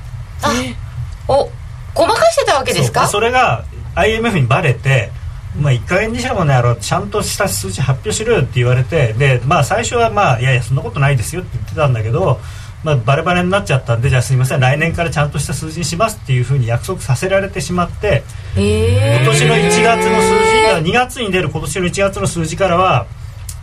[1.29, 1.51] お
[1.95, 5.11] ごまかしてたわけですかそれが IMF にバレて
[5.57, 12.41] まあ、1か月にしろもねやろうちゃんとした数字発表しろよって言われてで、まあ、最初は、まあ、いやいやそんなことないですよって言ってたんだけど、
[12.83, 18.25] まあ、バレバレになっちゃったんでじゃあすいません来年からちゃんとした数字にしますっていうふうに約束させられてしまって
[18.57, 23.07] え今年の1月の数字2月に出る今年の1月の数字からは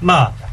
[0.01, 0.50] まあ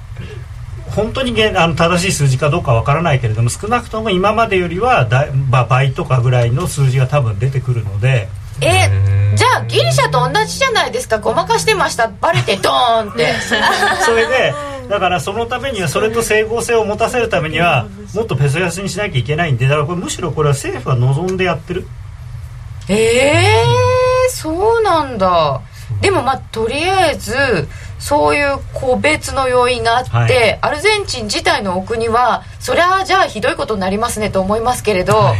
[0.94, 8.28] 本当にげんあの正しい数字かどうかわからないけれども少なくとも今までよりはだい、まあ、倍とかぐらいの数字が多分出てくるので。
[8.60, 8.90] え
[9.36, 11.18] じゃあギリシャと同じじゃないですか。
[11.18, 12.08] ごまかしてました。
[12.08, 13.32] バレてドーンって。
[14.04, 14.52] それで
[14.88, 21.86] だからそのためにはそれと整合性を持たせるためにはもっとペソ安にしなきゃいけないんでだからこれむしろこれは政府が望んでやってる。
[22.88, 25.60] ええー、そうなんだ。
[26.00, 27.34] でもまあとりあえず
[27.98, 35.38] そういう個別の要因があって、はい、アルゼンチン自体のお国はそりゃじゃあひどいことになりますねと思いますけれど、はい、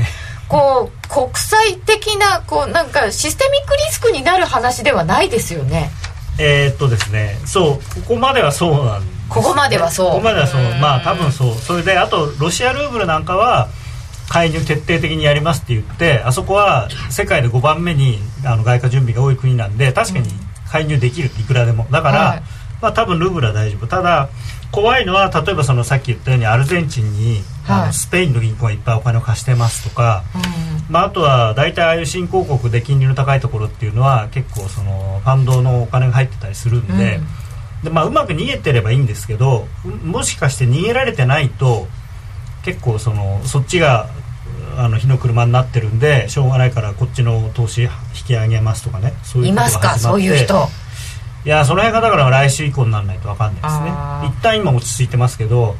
[0.48, 5.90] こう国際的なこうなんかシステミックリスクになる話ではないですよね。
[6.40, 10.10] えー、っとですねそうここまではそうなんです、ね、ここまではそう。
[10.10, 10.62] ここまではそう。
[10.80, 11.54] まあ多分そう。
[11.54, 13.68] それであとロシアルーブルなんかは
[14.28, 20.28] 介入徹底的にやりますって言ってあそこは世界で5番目にあの外貨準備が多い国なんで確かに
[20.70, 21.86] 介入できるいくらでも。
[21.90, 22.42] だから、はい、
[22.80, 23.86] まあ多分ルーブルは大丈夫。
[23.86, 24.28] ただ
[24.70, 37.20] 怖いのは例えばそのさっき言ったようにアルゼンチンに、はい、あのスペインの銀行がいっぱいお金を貸してますとか、うん、まあ、あとは大体ああいう新興国で金利の高いところっていうのは結構そのファンドのお金が入ってたりするんで
[37.78, 39.66] うん、でまあ、うまく逃げてればいいんですけど
[40.04, 41.86] もしかして逃げられてないと
[42.62, 44.10] 結構そのそっちが
[44.78, 47.90] あの火の車になってるんでしょうがないからこっちの投資引
[48.28, 49.12] き上げますとかね。
[49.24, 49.98] そういういますか？
[49.98, 50.68] そういう人。
[51.44, 53.90] いやその辺がだから来週以降にならないと分かんないですね。
[54.38, 55.76] 一旦今落ち着いてますけど。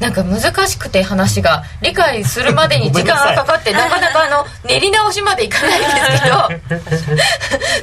[0.00, 7.18] なんか難しくて話が理解するまでに時間がかかってなかなかあの練り直しまでいかないんですけど。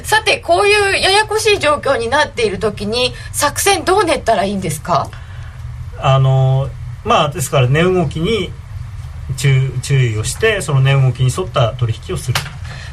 [0.02, 5.08] さてこういうややこしい状況になっている時に作戦どう練ったらいいんですか？
[6.00, 6.68] あの
[7.04, 8.50] まあですから値動きに
[9.36, 12.38] 注意をしてその値動きに沿った取引をする。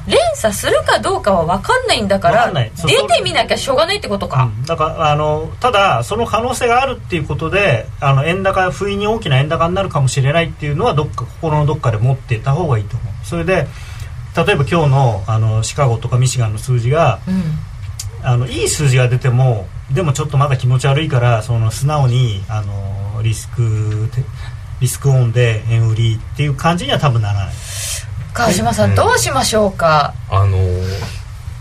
[0.08, 2.70] 連鎖するかどうかは分かんないんだから出
[3.08, 13.26] てみなきゃしょうがないってことか、うん、だからあのただその可能性があるっていうことであの円高不意に大きな円高になるかもしれないっていうのはどっか心のどっかで持っていた方がいいと思う。
[13.26, 13.68] それで
[14.36, 24.10] 例えば今日のあのシカゴとかミシガンの数字が、うん、あのいい数字が出てもでもちょっとまだ気持ち悪いからその素直にあのリスク
[24.84, 27.54] リスクオンで円売りっていう感じには多分ならない。
[28.34, 30.14] 川島さん、どうしましょうか？
[30.30, 30.58] あの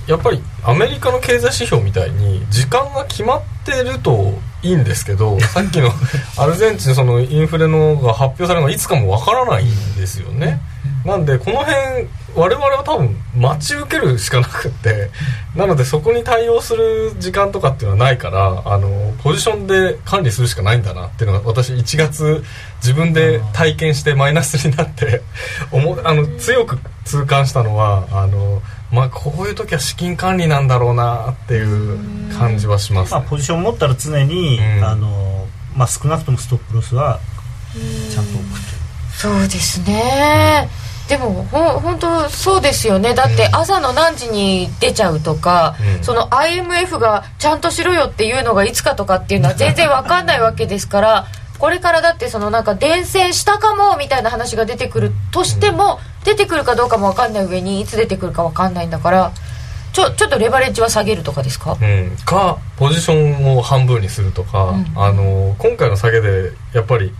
[0.08, 5.90] やっぱりアメリカの経済指標みたいに時間が決まってるといいんですけどさっきの
[6.38, 10.61] アルゼンチンそのインフレのが発表されるのはいつかもわからないんですよね。
[11.05, 15.11] なんでこの辺我々は多分待ち受けるしかなくって
[15.55, 22.44] なのでそこに対応する時間とかっていうのはないからあのポジションで管理するしかないんだなっていうのが私1月
[22.77, 25.22] 自分で体験してマイナスになって
[25.72, 31.98] 思あの強く痛感したのはあのまあこういう時は資金管理なんだろうなっていう
[32.38, 37.18] 感じはします、ね、まあ、ポジション持ったら常に、うん、あのまあ、少なくともストップロスは
[37.72, 38.83] ちゃんと置くと
[39.16, 40.68] そうですね、
[41.05, 41.09] うん。
[41.09, 43.14] でもほ本当そうですよね。
[43.14, 51.26] だって朝の何時に出ちゃうとか、うん、その IMF がちゃんとしろよっていうのがいつかとかっていうのは全然わかんないわけですから
[51.59, 59.32] これからだってそのなんか伝染したかもみたいな話が出てくるとしても、出てくるかどうかもわかんない上にいつ出てくるかわかんないんだから
[59.92, 67.12] ちょちょっとレバレッジは下げるとかですか、うん、かポジションを半分にするとか、うん、あの今回の下げでやっぱり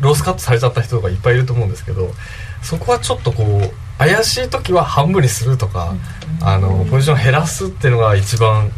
[0.00, 2.10] ロスカットされちゃった人がいっぱいいると思うんですけど
[2.62, 5.94] そこはちょっとこう怪しい時は半分にするとか、
[6.40, 8.72] あのポジション減らすっていうのが一番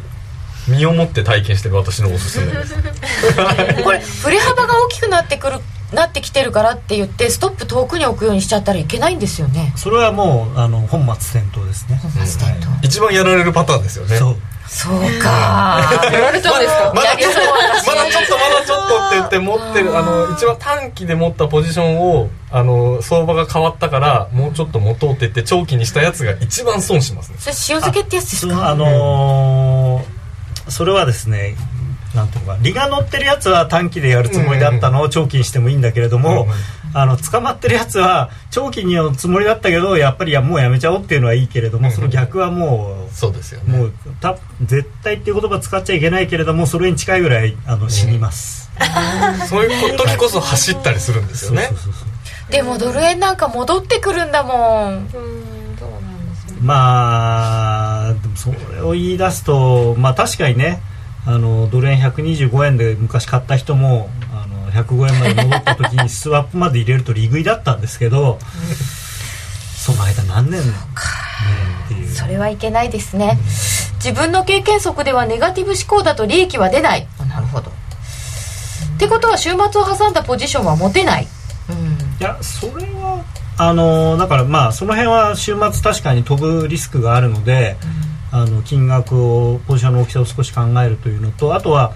[0.69, 2.75] 身をもって体験してる私のおすすめです。
[3.83, 5.61] これ振れ幅が大きくなってくる
[5.95, 9.73] なってきてるからって言ってストップ遠くに置くようにしちゃったらいけないんですよね。
[9.77, 11.99] それはもうあの本末転倒ですね。
[12.03, 14.17] 本末転倒、うん、一番やられるパターンですよね。
[14.17, 14.37] そう。
[14.67, 15.81] そうか。
[16.13, 16.93] やられたんですか？
[16.95, 17.39] まだちょっと
[17.87, 27.39] まだちょっとまだちょっとって言って持ってるあの一番短期で持ったポジションをあの相場が変わったからもうちょっと持とうって言って長期にしたやつが一番損しますね。
[27.39, 28.71] それ塩漬けってやつですか？
[28.71, 31.55] あのー、それはですね
[32.15, 36.47] なんていうのか利が乗ってるやつは短期でやるつもりだったのを長期にしてもいいんだけれども、
[36.95, 48.71] あの捕まってるやつは長期にやるつもりだったけどやっぱりやもうやめちゃおうっていうのはいいけれども、その逆はもうそうですよ、ね、もうた絶対っていう言葉使っちゃいけないけれどもそれに近いぐらいあの死にます、
[49.49, 51.69] そういう時こそ走ったりするんですよね。
[52.51, 55.09] でもドル円なんか戻ってくるんだもん。
[56.63, 60.81] まあそれを言い出すとまあ確かにね
[61.27, 68.39] あのドル円125円で昔買った人もあの105円まで戻った時に スワップまで入れると利食いだったんですけど
[69.77, 70.65] その間何年っ
[71.89, 72.15] ていう。
[72.15, 77.07] それはいけないですね、うん、自分の経験則ではネガティブ思考だと利益は出ない。
[77.29, 77.71] なるほど。
[78.95, 81.27] ってことは週末を挟んだポジションは持てない、
[81.69, 83.25] うん、いやそれは
[83.57, 88.04] あのだからまあその辺は週末確かに飛ぶリスクがあるので、うん
[88.35, 91.93] あの金額をポジションの大きさを少し考えるというのとあとは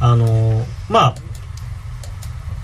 [0.00, 1.14] あのま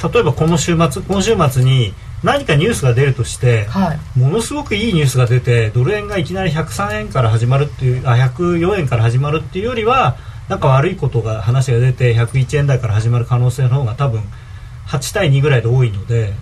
[0.03, 1.93] あ例えばこの週末今週末に
[2.25, 4.19] 何かニュースが出るとして、はい。
[4.19, 10.17] ものすごくいいニュースが出てドル円がいきなり103円から始まるっていうあ104円から始まるっていうよりは
[10.49, 14.23] なんか悪いことが話が出て101円台から始まる可能性の方が多分
[14.91, 16.33] 8対2ぐらいで多いので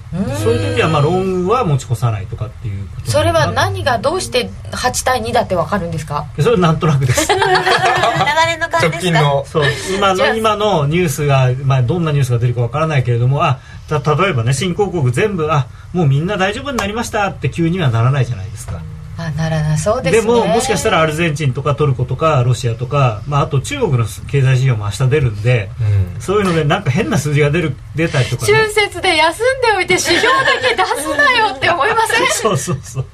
[0.42, 6.24] そういう時はまあロングは持ち越さないとかっていうことそれは何がどうして8対2だって分かるんですか？
[6.38, 7.28] それはなんとなくです。
[7.32, 8.98] 流れの感じ直ですか？
[9.00, 9.64] 近のそう
[9.96, 13.58] 今の今のニュースが、まあ、どんなニュースが出るかわからないけれどもあ
[13.88, 18.80] た例えばね新興国全部あもうみんな大丈夫になりましたって急にはならないじゃないですか
[19.20, 20.20] あならなそうですね。
[20.22, 25.70] でももしかしたらアルゼンチンとかトルコとかロシアとか、まあ、あと中国の経済指標も明日出るんで
[26.14, 26.20] うん。
[26.20, 30.31] そういうのでなんか変な数字が出る出たりとか、ね、春節で休んでおいて指標だ
[30.68, 32.26] け出すなよって思いません？
[32.31, 33.07] そうそうそう。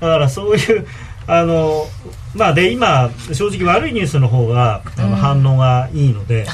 [0.00, 0.86] だからそういう
[1.28, 1.86] あの
[2.34, 6.44] まあで今正直悪いニュースの方があの反応がいいので、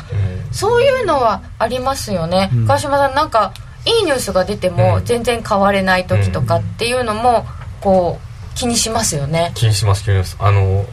[0.52, 2.66] そういうのはありますよね、うん。
[2.66, 3.54] 川島さんなんか
[3.86, 5.04] いいニュースが出てもうん。
[5.06, 7.46] 全然変われない時とかっていうのも
[7.80, 8.27] こう
[8.58, 9.52] 気にしますよね。
[9.54, 10.36] 気にします気にします。
[10.40, 10.84] あの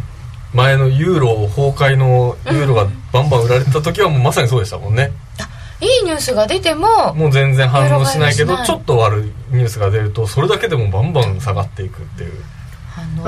[0.53, 5.11] 前のユーロ崩壊のユーロがバンバン売られてた時はもうまさにそうでしたもんね。
[5.81, 12.31] いいニュースが出てももう全然反応しないけどちょっと悪いニュースが出るとそれだけでもバンバン下がっていくっていう。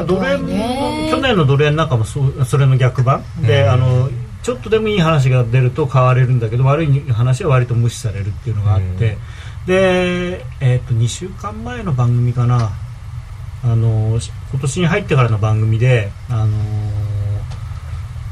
[0.06, 3.24] ドル円ね去年のドル円なんかもそうそれの逆版。
[3.42, 3.70] で、うん。
[3.72, 4.10] あの
[4.44, 9.18] ちょっとでもいい話が出ると買われるんだけど悪い話は割と無視されるっていうのがあって、
[9.66, 12.72] で、えー、と2週間前の番組かな
[13.64, 14.20] あの
[14.52, 16.48] 今年に入ってからの番組であの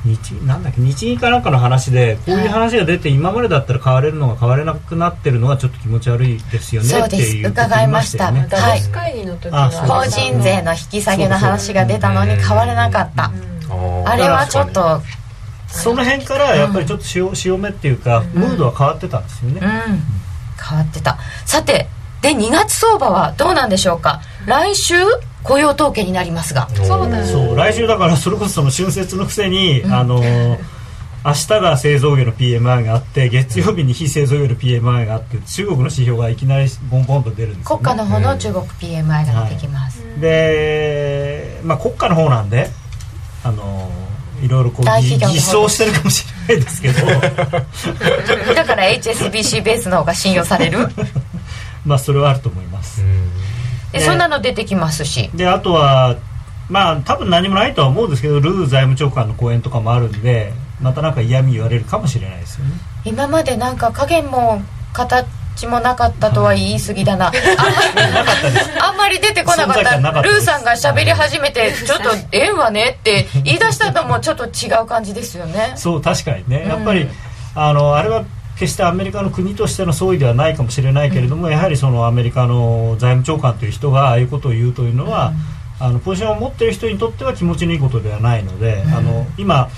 [0.06, 8.26] 日なんだっけ日銀かなんかの話でこういう話が出て今までだったら買われるのが買われなくなってるのがちょっと気持ち悪いですよねってそうです伺いました。
[8.26, 8.48] よね。
[8.50, 9.70] ダボス会議の時は。
[9.72, 13.24] 法人税の引き下げの話が出たのに変われなかった。
[13.26, 13.32] あ
[14.06, 15.02] あれはちょっと
[15.68, 20.04] その辺からやっぱりちょっと潮潮目っていうか、ムードは変わってたんですよね、うん。
[20.64, 21.18] 変わってた。
[21.46, 21.88] さて
[22.22, 24.22] で2月相場はどうなんでしょうか？
[24.46, 24.96] 来週
[25.44, 26.68] 雇用統計になりますが。
[26.70, 27.26] そうだよ。
[27.26, 30.58] そう来週だからそれこそその春節のくせに、あのー
[31.28, 42.70] 明日が製造業の PMI があって月曜日に非製造業の PMI があって中国の指標がいきなりボンボンと出るんですよ、ね、国家の方の中国 PMI が出てきます、で、まあ、国家の方なんで
[43.44, 47.08] あのーいろいろこう大偽装してるかもしれないですけど。
[48.54, 50.90] だから HSBC ベースの方が信用される？
[51.86, 53.02] まあそれはあると思います、
[53.96, 55.30] でそんなの出てきますし。
[55.34, 56.16] であとは
[56.70, 62.72] まあ多分何もないとは思うんですけどルー財務長官の講演とかもあるんでまたなんか嫌味言われるかもしれないですよね。
[63.06, 64.62] 今までなんか影も
[64.94, 65.26] 形
[65.68, 67.28] もなかったとは言い過ぎだな。
[67.28, 70.22] あんまりあんまり出てこなかった。
[70.22, 75.74] ルーさんが喋り始めてちょっと「縁はね」って言い出したのもちょっと違う感じですよね。
[75.76, 76.64] そう確かにね。
[76.64, 77.08] うんやっぱり、
[77.56, 78.26] あのあれは
[78.58, 85.34] 決してアメリカの国としての総意ではないかもしれないけれども、やはりそのアメリカの財務長官という人がああいうことを言うというのは、
[85.80, 89.70] あのポジションを持っている人にとっては気持ちのいいことではないので、あの今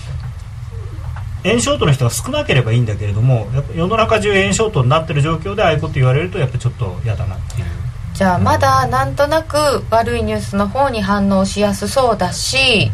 [1.43, 7.67] 円ショートの人が少なければいいんだけれどもやっぱ世の中中円ショートになってる状況でああいうこと言われるとやっぱちょっと嫌だなっていう。
[8.13, 9.57] じゃあまだなんとなく
[9.91, 12.89] 悪いニュースの方に反応しやすそうだし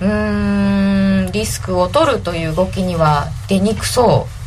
[0.00, 4.37] うーんリスクを取るという動きには出にくそう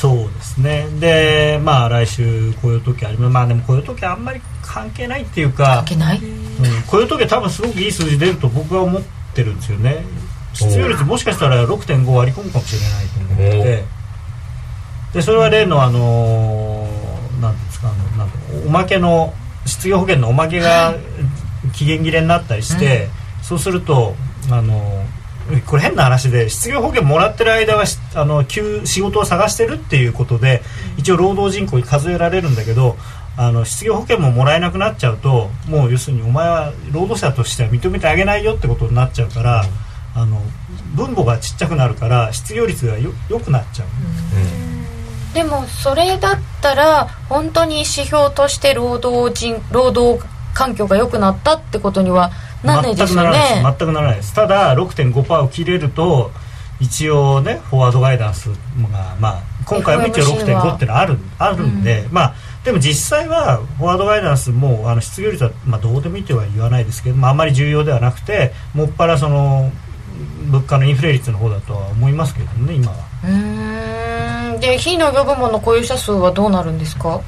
[0.00, 0.86] そうですね。
[1.00, 3.32] でまあ来週雇用統計あります。
[3.32, 6.18] まあでも雇用統計あんまり関係ないっていうか関係ない？
[6.18, 9.02] うん、雇用統計多分すごくいい数字出ると僕は思っ
[9.34, 10.04] てるんですよね。
[10.52, 13.50] 失業率もしかしたら6.5割り込むかもしれないと思って。
[13.62, 13.84] て
[15.14, 19.34] でそれは例のあのーなんていうんですかあのなんおまけの
[19.66, 20.94] 失業保険のおまけが
[21.72, 23.08] 期限切れになったりして、
[23.42, 24.14] そうすると
[24.50, 25.04] あの
[25.66, 30.62] これ変な話で失業保険もらってる間はしあの急仕事を探してるっていうことで
[30.98, 32.96] 一応労働人口に数えられるんだけど
[33.36, 39.64] あの失業保険ももらえなくなっちゃうともう要するにお前は労働者としては認めてあげないよってことになっちゃうから、
[40.16, 40.42] あの
[40.96, 50.20] 分母がちっちゃくなるから失業率がよ良くなっちゃう、でもそれだったら本当に指標として労働人労働
[50.52, 52.32] 環境が良くなったってことには
[52.64, 53.14] なんないです。
[53.14, 53.62] よ全くならないですね。
[53.62, 54.34] 全くならないです。
[54.34, 56.30] ただ6.5%を切れると
[56.80, 58.54] 一応ねフォワードガイダンスが
[59.20, 62.34] まあ今回も一応 FOMC は6.5ってのはあるあるんで、まあ
[62.64, 69.70] でも実際はフォワードガイダンスもあの失業率は、まあ、どうでもいいとは言わないですけど、まあ、あんまり重要ではなくてもっぱらその
[70.50, 72.96] 物価のインフレ率の方だとは思いますけどね今は。
[73.24, 74.60] うーん。
[74.60, 77.20] で非農業部門の雇用者数はどうなるんですか？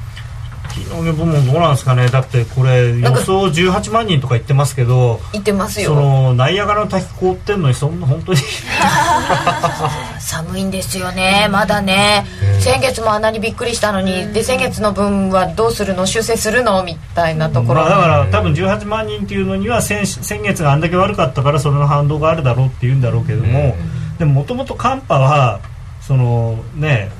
[0.69, 2.07] 日の出部門どうなんですかね？
[2.07, 8.39] だってこれ予想18万人とか言ってますけど言ってますそよのナイアガラの滝凍ってんのにそんな本当に。
[10.19, 11.47] 寒いんですよね。
[11.51, 12.25] まだね。
[12.59, 16.05] 先月もあんなにびっくりしたのにで先月の分はどうするの？
[16.05, 16.83] 修正するの？
[16.83, 17.81] みたいなところ。
[17.81, 23.75] まあ、だから多分18万人っていうのには先先月があんだけ悪かったからそれの反動があるだろうっていうんだろうけども、
[24.19, 25.59] でももともと寒波は
[26.01, 27.11] そのね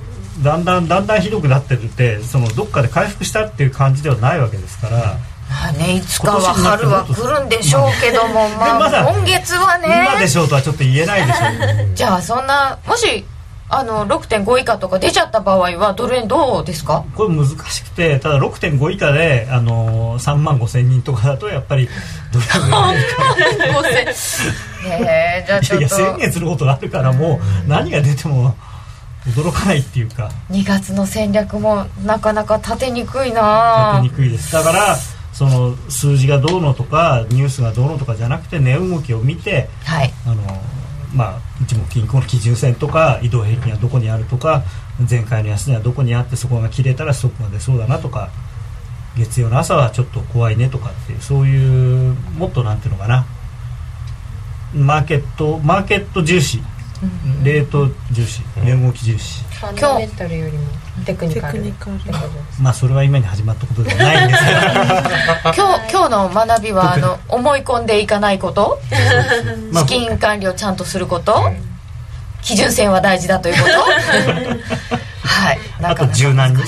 [0.43, 4.97] だんだんだんだんひどくなってるってそのどっかで回復したっていう感じではないわけですから。
[5.49, 11.93] まあねいつかは春は来るんでしょうけどもままだあ今月は今でねしょうとはちょっと言えないでしょう。
[11.93, 13.25] じゃあそんなもし
[13.67, 17.03] あの6.5以下とか出ちゃった場合はドル円どうですか？
[17.15, 21.89] これ難しくてただ6.5以下であの3万5千人とかだとやっぱり
[22.31, 22.95] どれぐらい
[24.85, 28.55] へえじゃあちょいやっと宣言することがあるからもう何が出ても
[29.25, 30.31] 驚かないっていうか。
[30.49, 34.51] 2月の戦略もなかなか立てにくい立なてにくいです。
[34.51, 34.97] だから
[35.31, 40.13] その数字がどうのとかニュースがどうのとかじゃなくて値動きを見てはい。
[40.25, 40.41] あの
[41.13, 44.63] まあ一目均衡の基準線とか移動平均はどこにあるとか
[45.09, 48.29] 前回の安値はどこにあってそこが切れたらストップが出そうだなとか
[49.17, 53.25] 月曜の朝はちょっと怖いねとかっていうそういうもっとなんていうのかな。
[54.73, 56.61] マーケットマーケット重視
[57.43, 58.41] レート重視。
[58.63, 59.43] 値動き重視。
[59.43, 60.65] ファンダメンタルよりも
[61.05, 61.63] テクニカル。
[62.61, 64.59] まあそれは今に始まったことではないんですけど
[65.55, 68.79] 今日今日の学びはあの思い込んでいかないこと？
[69.71, 71.51] まあ資金管理をちゃんとすること？
[72.41, 73.71] 基準線は大事だということ？
[75.27, 75.59] はい。
[75.81, 76.61] あと柔軟に。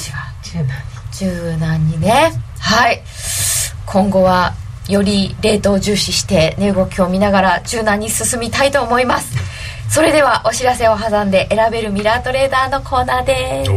[1.12, 1.88] 柔軟。
[1.88, 2.32] にね。
[2.60, 3.04] はい。
[3.86, 4.54] 今後は
[4.90, 9.38] よりレートを重視して値動きを見ながら柔軟に進みたいと思います
[9.94, 13.72] それではお知らせを挟んで選べるミラートレーダーのコーナーです。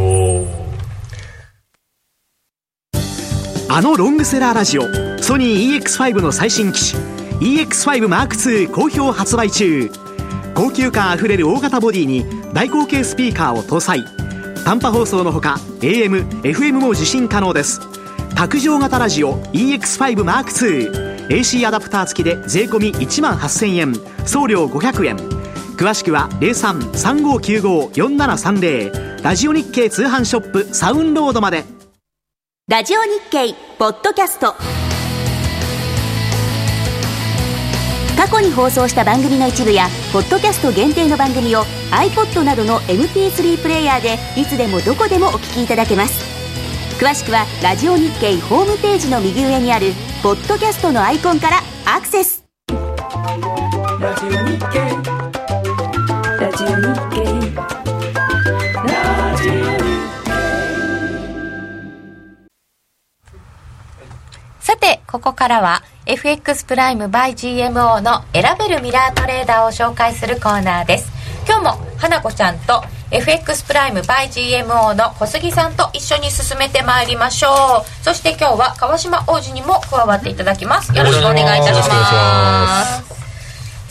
[3.70, 4.84] あのロングセラーラジオ
[5.22, 7.02] ソニー EX5 の最新機種
[7.40, 9.90] EX5M2 好評発売中。
[10.54, 14.02] 高級感あふれる大型ボディに大口径スピーカーを搭載。
[14.64, 17.78] 短波放送のほか AM、FM も受信可能です。
[18.34, 23.94] 卓上型ラジオ EX5M2 AC アダプター付きで税込1万8000円。
[24.24, 25.35] 送料500円。
[25.76, 31.64] 詳しくは0335954730ラジオ日経通販ショップサウンロードまで。
[32.68, 34.54] ラジオ日経ポッドキャスト。
[38.16, 46.24] 過去に放送した番組の一部やポッドキャスト限定の番組を iPod などの MP3 プレイヤーでいつでもどこでもお聞きいただけます。
[46.98, 52.42] 詳しくはラジオ日経ホームページの右上にあるポッドキャストのアイコンからアクセス
[64.60, 71.10] さて、ここからは FX プライム by GMO の選べるミラートレーダーを紹介するコーナーです。
[71.46, 78.04] 今日も花子ちゃんと FX プライム by GMO の小杉さんと一緒に進めてまいりましょう。
[78.04, 80.92] そして今日は川島王子にも加わっていただきます。
[80.96, 81.88] よろしくお願いいたし。
[81.88, 83.05] ます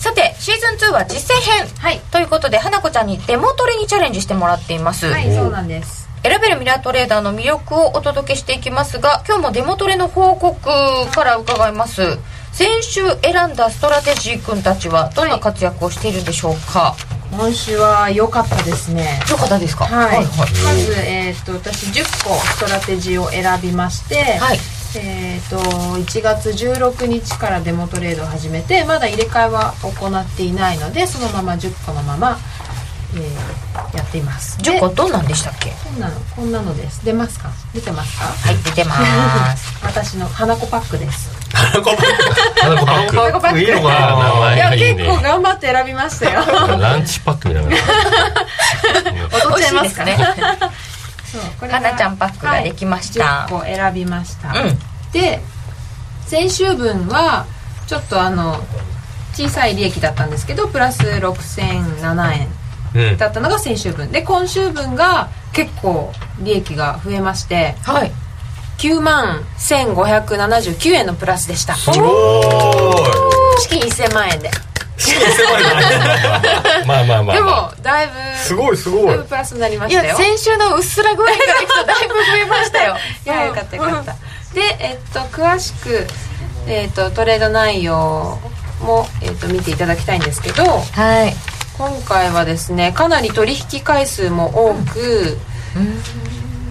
[0.06, 1.68] さて、シーズン2は実践編。
[1.80, 2.00] はい。
[2.12, 5.08] ということで、花子ちゃんにデモトレにチャレンジしてもらっています。
[5.08, 6.08] はいそうなんです。
[6.22, 10.60] 選べるミラートレーダーの魅力をお届けしていきますが今日もデモトレの報告
[11.12, 12.20] から伺います。
[12.52, 16.96] 先週選んだストラテジー君たちはどんな活躍をしているんでしょうか、
[17.32, 19.20] 今週は良かったですね。
[19.30, 19.86] よかったですか？
[19.86, 20.26] はい、はい。
[20.26, 24.60] まず、えー、と私10個ストラテジーを選びまして、はい
[24.98, 32.38] えー、と1月16日からデモトレードを始めてまだ入れ替えは行っていないのでそのまま10個のまま、
[33.16, 33.66] えー
[33.96, 34.58] やっています。
[34.60, 35.72] 10個どんなんでしたっけ？
[35.84, 37.04] こんなのこんなのです。
[37.06, 37.50] 出ますか？
[37.74, 38.26] 出てますか？
[38.26, 39.74] はい出てます。
[39.84, 41.30] 私の花子パックです。
[41.54, 42.04] 花子パック。
[42.62, 43.16] 花子パック。
[43.16, 43.60] 花子パック。
[43.60, 45.04] いいのかないや前がいいね。
[45.06, 46.42] 結構頑張って選びましたよ。
[46.78, 47.70] ランチパックみたいな。
[49.48, 50.18] 踊っちゃいますかね
[51.36, 53.26] そうこれがかなちゃんパックができました。
[53.26, 54.78] はい10個選びました、うん。
[55.12, 55.42] で
[56.26, 57.46] 先週分は
[57.88, 58.56] ちょっとあの
[59.34, 62.48] 小さい利益だったんですけどプラス6007円
[63.12, 63.18] うん。
[63.18, 64.12] だったのが先週分。
[64.12, 68.12] で今週分が結構利益が増えましてはい。
[68.78, 71.76] 9万1579円のプラスでした。
[71.76, 72.00] すごー
[73.60, 73.62] い。
[73.62, 74.52] 資金1000万円で
[76.86, 77.76] まあまあまあでまあ。
[77.76, 79.06] もだいぶすごいすごい。
[79.08, 80.10] だいぶプラスになりまいしたよ。
[80.10, 82.96] や先週のうっすら具合からいくとだいぶ増えましたよ。
[83.26, 84.16] いやよかったよかった。
[84.54, 86.08] でえっと詳しく
[86.68, 88.40] えっとトレード内容
[88.82, 91.36] も、えっと、見ていただきたいんですけどはい。
[91.78, 95.38] 今回はですねかなり取引回数も多く、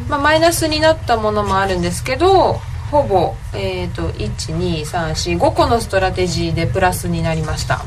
[0.09, 2.59] まあ、マイナスになったものもあるんですけど
[2.91, 7.85] ほぼ、えーと、12345個のストラテジーでプラスになりました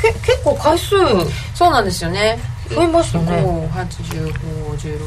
[0.00, 0.96] け結構回数。
[1.54, 2.38] そうなんですよね。
[2.70, 3.68] 増えましたね。
[3.74, 4.98] 851630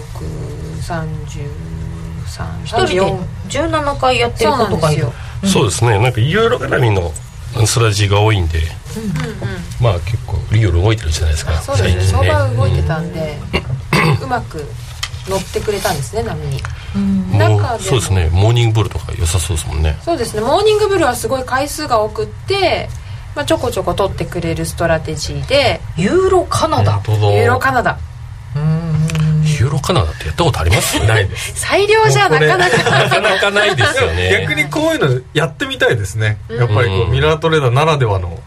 [2.64, 3.02] 一人で
[3.50, 5.08] 17回やってることがいる。
[5.46, 6.00] そうですね。
[6.00, 7.12] なんかユーロ絡みの
[7.66, 9.12] ストラテジーが多いんで、うんうん、
[9.80, 11.54] まあ結構ユーロ動いてるじゃないですか。
[11.62, 12.20] そうですね。
[12.20, 13.38] 相場動いてたんで、
[14.22, 14.66] うまく
[15.28, 16.62] 乗ってくれたんですね波に、
[16.96, 18.30] うん、中でそうですね。
[18.32, 19.98] モーニングブルとか良さそうですもんね。
[20.02, 20.42] そうですね。
[20.42, 22.90] モーニングブルはすごい回数が多くって
[23.36, 27.02] まあ、ちょこちょこ取ってくれるストラテジーでユーロカナダ。
[27.08, 27.98] ユーロカナダ。
[28.56, 30.98] ユーロカナダってやったことあります？
[31.06, 31.54] ないです。
[31.60, 32.78] 裁量じゃなかなか。
[32.90, 34.40] なかなかないですよね。
[34.42, 36.38] 逆にこういうのやってみたいですね。
[36.50, 38.40] やっぱりこうミラートレーダーならではの。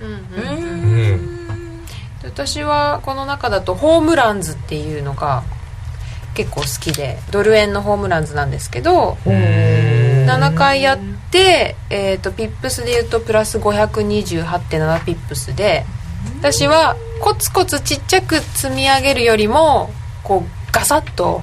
[2.25, 5.43] 私はこの中だとホームランズっていうのが
[6.35, 11.18] 結構好きでドル円のホームランズなんですけど7回やって、
[11.91, 15.85] えーと、ピップスでいうとプラス528.7ピップスで
[16.41, 19.91] 私はコツコツちっちゃく積み上げるよりも
[20.23, 21.43] こうガサッと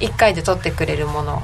[0.00, 1.42] 1回で取ってくれるもの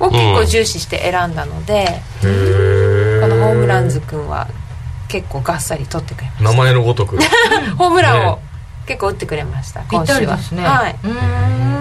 [0.00, 4.48] を結構重視して選んだので、うん、このホームランズ君は
[5.08, 6.50] 結構がっさり取ってくれました。
[6.50, 7.18] 名前のごとく。
[7.76, 8.38] ホームランを
[8.86, 10.64] 結構打ってくれました、ね、今週はですね。
[10.64, 10.88] は。
[10.88, 10.96] い。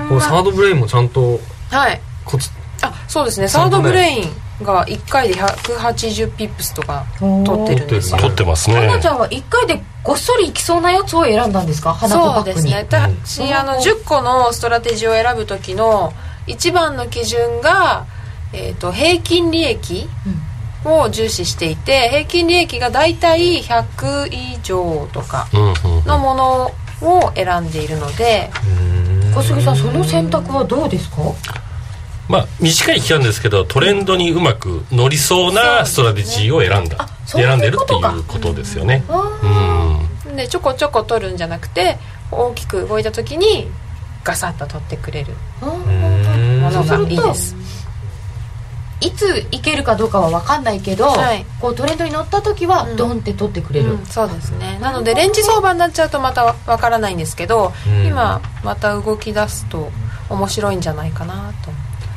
[0.10, 2.02] このサードブレインもちゃんとはい。
[2.26, 2.50] コツ
[2.82, 3.48] あそうですね。
[3.48, 8.18] サードブレインが1回で180ピップスとか取ってるんですよ。
[8.20, 8.76] 取ってますね。
[8.88, 11.94] 花ちゃんは1回でごっそりいきそうなやつを選んだんですか？
[11.94, 12.56] 花子パックに。
[12.56, 12.88] そうですね。
[13.24, 16.14] 私、あの10個のストラテジーを選ぶ時の
[16.48, 18.06] 一番の基準が、
[18.54, 20.10] えーと、平均利益
[20.84, 25.48] を重視していて平均利益が大体100以上とか
[26.08, 26.72] のもの
[27.04, 28.50] を選んでいるので
[29.36, 31.18] 小杉さんその選択はどうですか？
[32.32, 39.04] まあ、短い期間ですけどトレンドにうまく乗りそうなストラテジーを選んだ、ね、選んでるっていうことですよね。
[40.28, 42.00] うん、でちょこちょこ取るんじゃなくて
[42.32, 43.68] 大きく動いた時に
[44.24, 45.34] ガサッと取ってくれる。
[45.62, 47.56] ものがいいです。
[49.02, 54.78] いついけるかどうかは分かんないけど、はい、こうトレンドに乗った時はドンって取ってくれる、うんうん、そうですね。
[54.80, 57.18] なのでレンジ相場になっちゃうとまた分からないん。
[57.18, 59.90] ですけど、うん、今また動き出すと
[60.30, 61.72] 面白いんじゃないかなと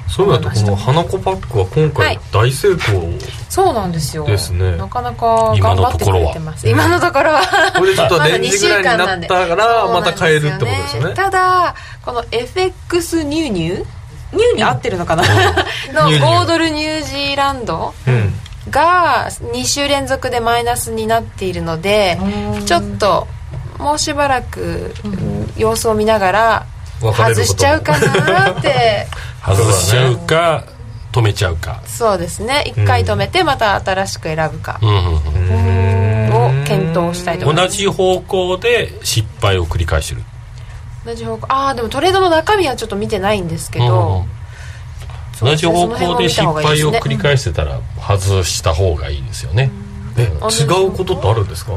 [0.09, 4.25] そうだとこの花子パックは今回大成功、はい、そうなんですよ。
[4.27, 4.77] ですね。
[4.77, 6.69] なかなか頑張ってくれてます。
[6.69, 7.43] 今のところは。
[7.77, 11.15] これでちょっとレンジぐらいになったからまた変えるってことですよね。
[11.15, 11.75] ただ
[12.05, 13.87] この FX ニューニュー
[14.35, 15.25] ニューに合ってるのかな？
[15.93, 17.95] の5ドルニュージーランド
[18.71, 22.19] が2週連続でマイナスになっているので
[22.67, 23.27] ちょっと
[23.79, 24.95] もうしばらく
[25.57, 26.67] 様子を見ながら
[27.01, 29.07] 外しちゃうかなって
[29.47, 30.64] 外しちゃうか。
[31.12, 31.80] 止めちゃうか。
[31.86, 32.64] そうですね。
[32.66, 34.80] 一回止めてまた新しく選ぶか。
[34.82, 37.68] を検討したいと思います。
[37.68, 40.22] 同じ方向で失敗を繰り返してる。
[41.07, 41.47] 同じ方向。
[41.49, 44.24] ああでもトレードの中身はちょっと見てないんですけど、
[45.40, 49.70] 同じ方向で失敗を繰り返してたら外した方がいいですよね、
[50.16, 51.72] え違うことってあるんですか？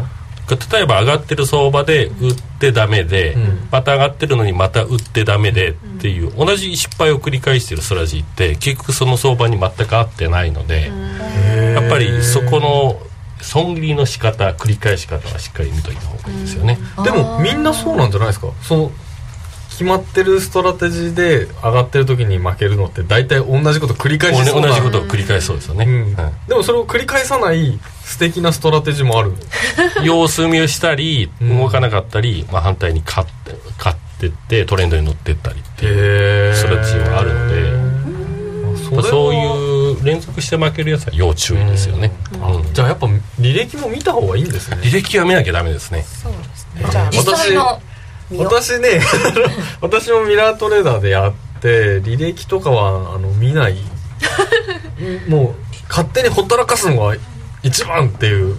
[0.49, 10.91] 例えば上がってる相場で売ってダメで、うん、また上がってるのにまた売ってダメでっていう、同じ失敗を繰り返してるストラジーって結局その相場に全く合ってないので
[11.73, 13.01] やっぱりそこの
[13.41, 18.47] 損切りの仕方繰り返し方はしっかり見といた方がいいですよね、でもみんなそうなんじゃないですか？
[18.61, 18.91] その
[19.77, 26.15] 決まってるストラテジーで上がってる時に負けるのって大体同じこと繰り返しそう同じことを繰り返しそうですよね、うん。
[26.47, 29.33] でもそれを繰り返さない素敵なストラテジーもある。
[30.03, 37.87] 様子見をしたり動かなかったり、まあ、反対に勝って勝ってってトレンドに乗ってったりっていうストラテジーはあるので。
[39.03, 43.05] そういう連続して負けるやつは要注意ですよね、うん、じゃあやっぱ
[43.37, 44.77] 履歴も見た方がいいんですね。
[44.77, 46.03] 履歴は見なきゃダメですね。
[46.03, 46.85] そうですね。
[46.89, 47.81] じゃあ実際の
[48.35, 49.01] 私ね
[49.81, 53.77] 私もミラートレーダーでやって履歴とかはあの見ない。
[55.29, 57.15] もう勝手にほったらかすのが
[57.63, 58.57] 一番っていう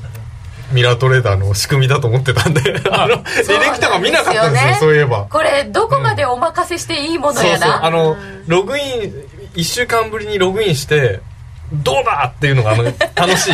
[0.73, 2.61] ミラートレーダーの仕組みだと思ってたんで
[2.91, 5.27] あの履歴とか見なかったんですよ、ね、そういえば。
[5.31, 8.17] これどこまでお任せしていいものやな、うん、そうそうあの
[8.47, 8.85] ログイン
[9.55, 11.21] 1週間ぶりにログインして
[11.73, 13.53] どうだっていうのがあの楽しい。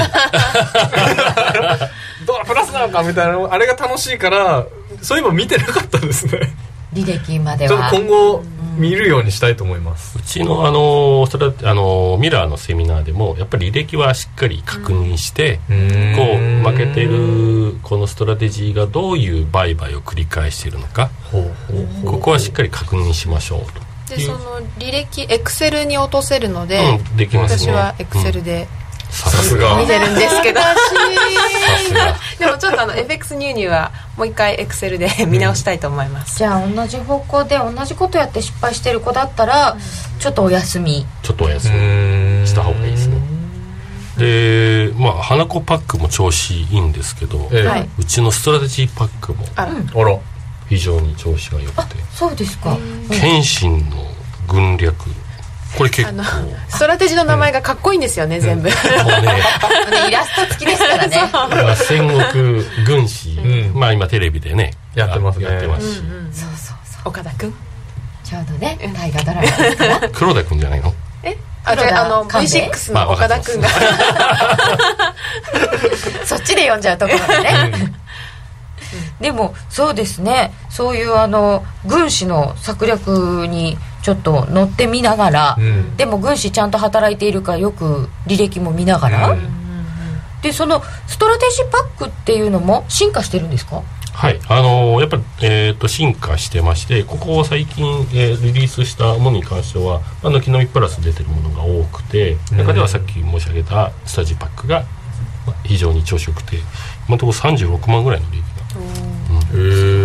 [2.27, 4.65] どうだプラスなのかみたいなあれが楽しいから
[5.05, 6.55] そういえば見てなかったですね。
[6.93, 7.91] 履歴までは。
[7.93, 8.43] 今後
[8.77, 21.11] 見るようにしたいと思います、うちのあのそれあのミラーのセミナーでもやっぱり履歴はしっかり確認して、うん、こう負けてるこのストラテジーがどういう売買を繰り返しているのか
[22.05, 24.17] ここはしっかり確認しましょうと。
[24.17, 28.69] でその履歴エクセルに落とせるので、うんできますね私はエクセルで
[29.15, 29.79] ささすが。
[29.79, 30.75] 見てるんですけど、さ
[31.79, 32.17] すが。
[32.39, 39.77] でもちょっとあの FX 入入はもう一回エクセルで 見直したいと思います、じゃあ同じ方向で同じことやって失敗してる子だったら
[40.19, 41.07] ちょっとお休み。
[41.23, 43.17] ちょっとお休うみした方がいいですね。
[44.17, 47.67] でまあ花子パックも調子いいんですけど、ええ。
[47.67, 47.89] はい。
[47.99, 50.17] うちのストラテジーパックもあら、あら。
[50.69, 51.97] 非常に調子が良くて。
[52.13, 52.77] そうですか。
[53.11, 53.97] 謙信の
[54.49, 54.95] 軍略
[55.77, 56.09] これ結構。
[56.11, 56.25] あの
[56.69, 61.31] ストラテジーの名前がかっこいいんですよね、全部、 イラスト付きですからね。
[61.33, 63.73] まあ戦国軍師、ん。
[63.75, 64.73] まあ今テレビでね。
[64.95, 65.47] やってますね。
[65.47, 67.09] やってますし、そうそうそう。
[67.09, 67.55] 岡田君？
[68.25, 69.43] ちょうどね大河ドラ
[70.01, 70.95] マ 黒田君じゃないの？
[71.23, 71.37] え？
[71.65, 72.71] あ黒田違うあの勘兵衛。
[72.71, 73.69] V6 まあの岡田君が、
[76.25, 77.93] そっちで読んじゃうところでね。
[79.21, 80.53] でもそうですね。
[80.71, 85.97] そういうあの軍師の策略にちょっと乗ってみながら、うん。
[85.97, 89.41] でも軍師ちゃんと働いているかよく履歴も見ながら、うん。
[90.43, 93.83] でそのストラテジーパックっていうのも進化してるんですか？
[94.13, 94.39] はい。
[94.47, 104.85] あのーやっぱり、えー、と進化してましてここ最近、えーリリースしたものに関してはあの軒並みプラス出てるものが多くて中ではさっき申し上げたストラテジーパックが
[105.47, 106.57] まあ非常に調子よくて
[107.09, 108.51] 今のところ36万ぐらいの利益が。
[109.55, 110.04] へー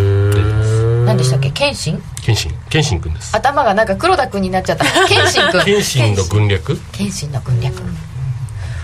[1.10, 1.50] 何でしたっけ？
[1.52, 2.02] 謙信？
[2.22, 2.52] 謙信。
[2.70, 3.36] 謙信君です。
[3.36, 4.86] 頭がなんか黒田君になっちゃった。
[5.08, 6.80] 謙信君謙信の軍略？
[6.92, 7.74] 謙信の軍略。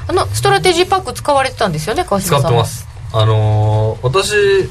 [0.07, 2.87] あのストラテジーパック使われてたんですよね川島さん使ってます。
[3.13, 4.69] あのー私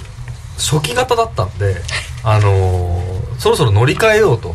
[0.58, 1.76] 初期型だったんで
[2.22, 4.54] あのーそろそろ乗り換えようと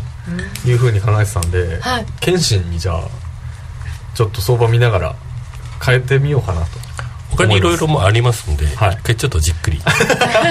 [0.66, 2.06] いうふうに考えてたんで、はい。
[2.22, 3.02] 謙信にじゃあ
[4.16, 5.16] ちょっと相場見ながら
[5.86, 6.68] 変えてみようかなと
[7.32, 8.94] 他にいろいろもありますんで、はい。
[8.94, 9.82] 一回ちょっとじっくり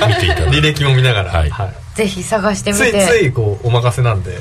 [0.08, 1.50] 見ていただい 履て歴も見ながら、はい
[1.98, 4.38] ぜひ探してみついてついこうお任せなんで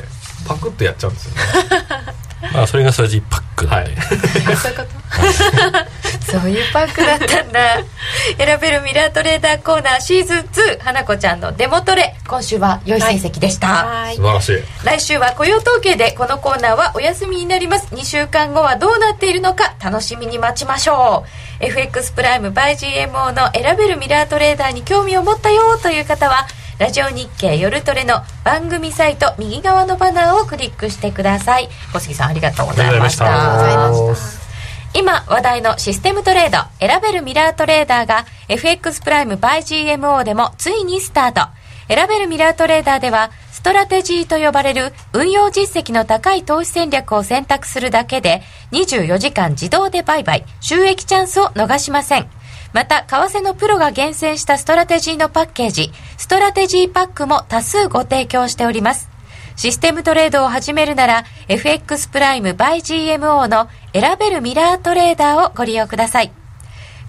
[0.47, 1.41] パクッとやっちゃうんですよね。
[2.53, 4.53] ま あそれがスタジパックなんで、はい。
[4.53, 4.88] あそういうこと？
[6.32, 7.78] そういうパックだったんだ。
[8.38, 12.16] 選べるミラートレーダーコーナーシーズン2花子ちゃんのデモトレ。
[12.28, 14.16] 今週は良い成績でした、はい。
[14.18, 14.64] 素晴らしい。
[14.84, 17.88] 来週は雇用統計でこのコーナーはお休みになります。
[17.95, 21.26] 2週間後はどうなっているのか楽しみに待ちましょ
[21.62, 21.66] う。
[21.66, 26.45] FX プライム by GMO の選べるミラートレーダーに興味を持ったよという方は
[26.80, 31.69] ラジオ日経夜トレの番組サイト右側のバナーをクリックしてください。
[31.91, 33.25] 小杉さんありがとうございました。
[33.25, 34.41] ありがとうございまし
[34.93, 34.99] た。
[34.99, 41.49] 今話題のシステムトレード選べるミラートレーダーが FX プライム by GMO でもついにスタート。
[41.88, 52.30] 選べるミラートレーダーではストラテジーと呼ばれる運用実績の高い投資戦略を選択するだけで24時間自動で売買収益チャンスを逃しません
[52.78, 59.09] また為替のプロが厳選したストラテジーのパッケージストラテジーパックも多数ご提供しております
[59.55, 66.32] システムトレードを始めるなら FX プライム by GMO の選べるミラートレーダーをご利用ください。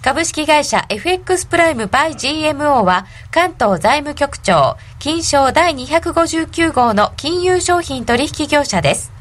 [0.01, 9.18] 株式会社 FX プライム by GMO は関東財務局長金商第259号の金融商品取引業者です。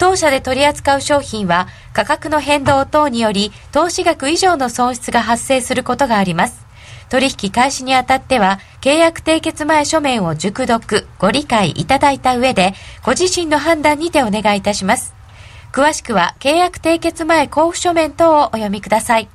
[0.00, 6.64] 当社で取り扱う商品は価格の変動等により投資額以上の損失が発生することがあります。
[7.10, 12.72] 取引開始にあたっては契約締結前書面を熟読ご理解いただいた上で
[13.04, 15.12] ご自身の判断にてお願いいたします。
[15.70, 19.28] 詳しくは契約締結前交付書面等をお読みください。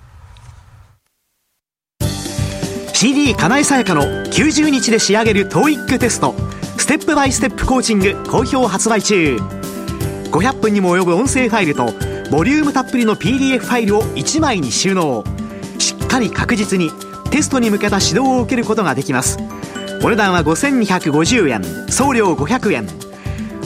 [2.91, 6.33] CD 金井さやかの90日で仕上げる TOEIC テスト。
[6.79, 9.37] ステップバイステップコーチング好評発売中。
[10.35, 11.93] 500分にも及ぶ音声ファイルと
[12.29, 15.23] ボリュームたっぷりの PDF ファイルを1枚に収納。
[15.79, 16.91] しっかり確実に
[17.31, 19.37] テストに向けた指導を受けることができます。
[20.03, 22.85] お値段は5250円送料500円。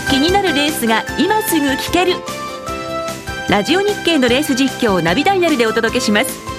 [0.10, 2.14] 気になるレースが今すぐ聞ける。
[3.50, 6.59] ラジオ日経のレース実況をナビダイヤルでお届けします。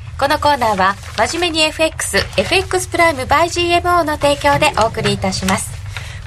[0.21, 5.71] このコーナーは真面目に FX、FX プライム by GMO の提供でお送りいたします。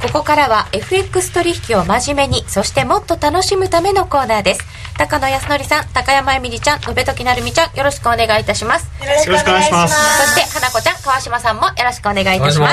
[0.03, 4.65] ここからは FX 取引を真面目に、そしてもっと楽しむためのコーナーです。
[4.99, 8.91] 高野康則さん高山えみりちゃん延時なるみちゃんよろしくお願いいたします。
[9.01, 9.95] よろしくお願いします。
[9.95, 12.71] そして花子ちゃん川島さんもよろしくお願いいたしま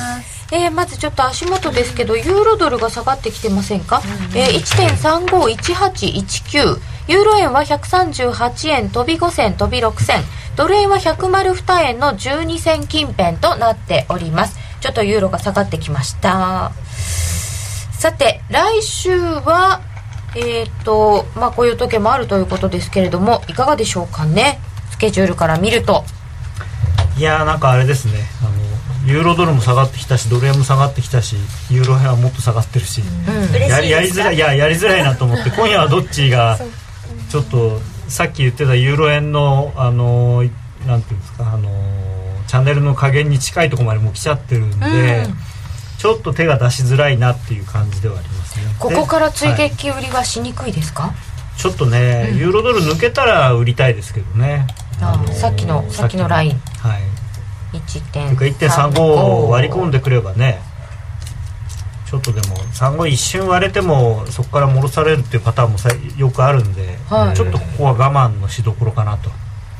[0.00, 0.26] す。
[0.50, 4.02] えー、まずちょっと足元ですけどユーロドルが下がってきてませんか、
[4.34, 4.58] えー、
[4.98, 10.22] 1.351819ユーロ円は138円飛び5銭飛び6銭
[10.56, 14.58] ドル円は102円の12銭近辺となっております。
[14.80, 16.72] ちょっとユーロが下がってきました。
[17.92, 19.80] さて来週は
[20.34, 24.58] えっ、ー、とまあこういう時もあるということですけれどもいかがでしょうかね？
[24.90, 26.04] スケジュールから見ると。
[27.18, 28.14] いやーなんかあれですね。
[28.42, 28.66] あの
[29.06, 31.36] ユーロドルも下がってきたしドル円も下がってきたし
[31.70, 36.58] ユーロ円はもっと下がってるし、うん、ややりづらいいややりづらいなと思って今夜はどっちが
[37.30, 40.42] ちょっとさっき言ってたユーロ円のあの
[40.86, 41.70] なんていうんですかあの
[42.46, 45.34] チャンネルの加減に近いところまでもう来ちゃってるんで、うん、
[45.98, 48.64] ちょっと手が出しづらいなっていう感じではありますね。
[48.78, 54.66] ここから追撃売りはしにくいですか、はい、ちょっとね、ユーロドル抜けたら売りたいですけどね。
[55.00, 56.60] あさっきのさっきのライン。
[56.78, 57.16] はい。
[57.72, 60.60] 1.35を割り込んでくればね
[62.06, 69.30] ちょっとでも35一瞬割れてもそこから戻されるっていうパターンもさよくあるんで、はい、ちょっとここは我慢のしどころかなと。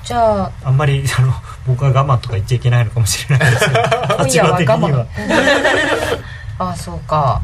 [0.05, 1.33] じゃああんまりあの
[1.67, 3.81] 僕は我慢とか言っちゃいけないのかもしれないですけど
[4.25, 5.07] 立場的には。
[6.59, 7.41] ああそうか。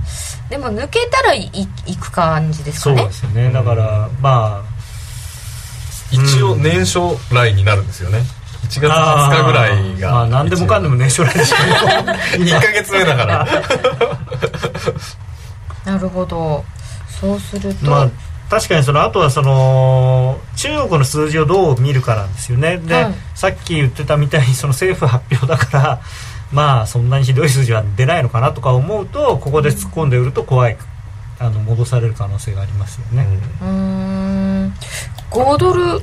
[0.49, 1.51] でも抜けたらい
[1.87, 2.97] いく感じですかね。
[2.99, 3.51] そうですよね。
[3.53, 4.73] だからまあ
[6.13, 8.42] 一応年少ラインになるんですよね、1
[8.81, 13.47] 月20日ぐらいがまあ何でもかんでも年初来でしょ2か月目だから。
[15.85, 16.65] なるほど。
[17.21, 17.91] そうすると。
[17.91, 18.09] まあ
[18.51, 22.77] 確かにそのあとはその中国の数字をどう見るかなんですよね。
[22.77, 26.01] で、はい、さっき言ってたみたいにその政府発表だから
[26.53, 30.77] まあそんなにひどい数字は出ないのかなとか思うとここで突っ込んで売ると怖い
[31.39, 33.27] あの戻される可能性がありますよね。
[33.63, 34.75] うん。
[35.31, 36.01] 5ドル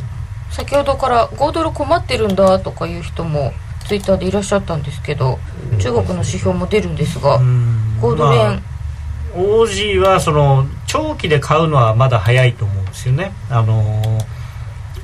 [0.51, 3.53] 先ほどから5ドル困ってるんだとかいう人も
[3.87, 5.39] ツイッターでいらっしゃったんですけど
[5.79, 13.31] 中国の指標も出るんですが5ドル円、まあ、OG はその長期で買うのはまだ早いと思うんですよね。
[13.49, 14.25] あのー、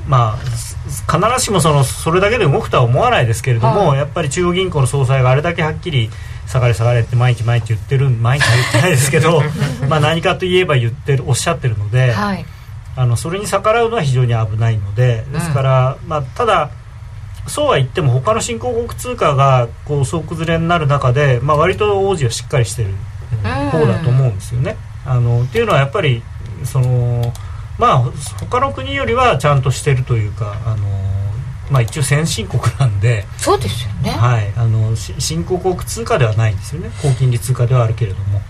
[0.07, 6.09] まあ必ずしもそのそれだけで動くとは思わないですけれども、はい、やっぱり中央銀行の総裁があれだけはっきり
[6.47, 9.41] 下がれ下がれって毎日毎日言ってる毎日は言ってないですけど
[9.89, 12.45] まあ何かといえば言ってるおっしゃってるので、はい、
[12.95, 16.71] あのそれに逆らうのは非常に危ないのでですから、うん、まあ、ただ
[17.47, 22.89] そうは言っても他の新興国通貨がこう総崩れになる中で、まあ、割と王子はしっかりしてる
[23.71, 24.77] 方だと思うんですよね。
[25.05, 26.23] あのっていうのはやっぱり
[26.63, 27.31] その
[27.77, 27.99] まあ
[28.39, 30.87] 他の国よりはちゃんとしてるというかあの
[31.69, 34.11] まあ一応先進国なんでそうですよね。
[34.11, 34.51] はい。
[34.55, 36.89] あの新興国通貨ではないんですよね。
[37.01, 38.41] 高金利通貨ではあるけれども、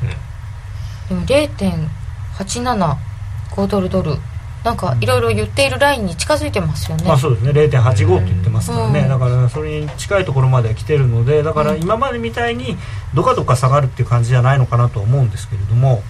[1.10, 4.18] でも0.875ドルドル
[4.66, 7.52] なんかいろいろ言っているラインに近づいてますよね、まあ、そうですね。
[7.52, 12.76] 0.85って言ってますからね、うん、だからそれに近いところまで来てるのでだから今までみたいに
[13.14, 16.02] どかどか下がるっていう感じじゃないのかなと思うんですけれども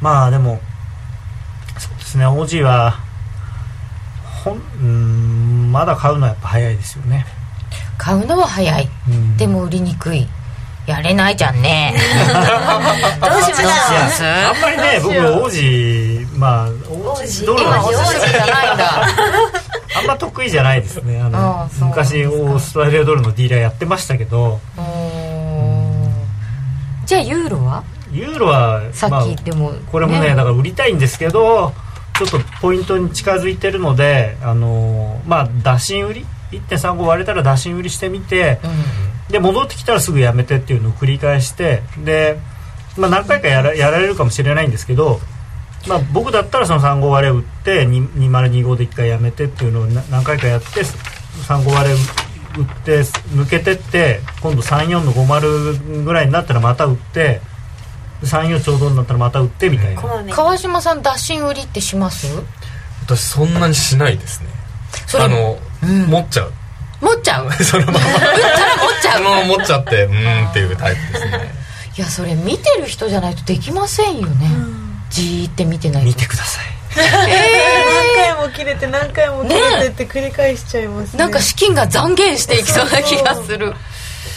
[0.00, 0.60] まあでも
[1.76, 2.24] そうですね。
[2.26, 2.98] OG は
[4.42, 7.26] ほんうんまだ買うのはやっぱ早いですよね。
[7.98, 10.26] 買うのは早い、うん、でも売りにくい
[10.88, 11.94] やれないじゃんね。
[13.20, 17.44] どうしましょうあんまりね僕王子まあ王子？
[17.46, 19.06] ドルは王子じゃないんだ。
[19.98, 21.20] あんま得意じゃないですね。
[21.20, 24.60] あの昔オーストラリアドルのディーラーやってましたけど。
[27.04, 27.82] じゃあユーロは？
[28.10, 31.74] ユーロはさっきでも、まあ、これもね、ね、だから売りたいんですけど
[32.18, 42.38] ちょっとポイントに近づいてるのであのまあ打診売り？1.35割れたら打診売りしてみて、うんで戻ってきたらすぐやめてっていうのを繰り返してで、
[42.96, 45.20] まあ、何回かやらやられるかもしれないんですけど、
[45.86, 50.66] まあ、僕だったらその35割れ打って2025で1回やめてっていうのを何回かやって
[51.46, 51.98] 35割れ打
[52.62, 57.40] って抜けてって今度34の50ぐらいになったらまた打って
[58.22, 60.02] 34ちょうどになったらまた打ってみたいな。
[60.34, 62.26] 川島さん打診売りってします？
[63.04, 64.48] 私そんなにしないですね。
[65.20, 66.52] あの、うん、持っちゃう
[67.00, 67.52] 持っちゃう？
[67.64, 67.98] そのまま。
[67.98, 69.18] 打ったら持っちゃう。
[69.18, 71.54] そのまま持っちゃってうんっていうタイプですね。
[71.96, 76.06] いやそれ見てる人じゃないとできませんよね、うん、じーって見てないと。
[76.06, 76.64] 見てください。
[76.96, 77.04] えー、
[78.26, 83.74] 何回も切れて何回も切れてって繰り返しちゃいますね、ね、なんか資金が残減していきそうな気がする。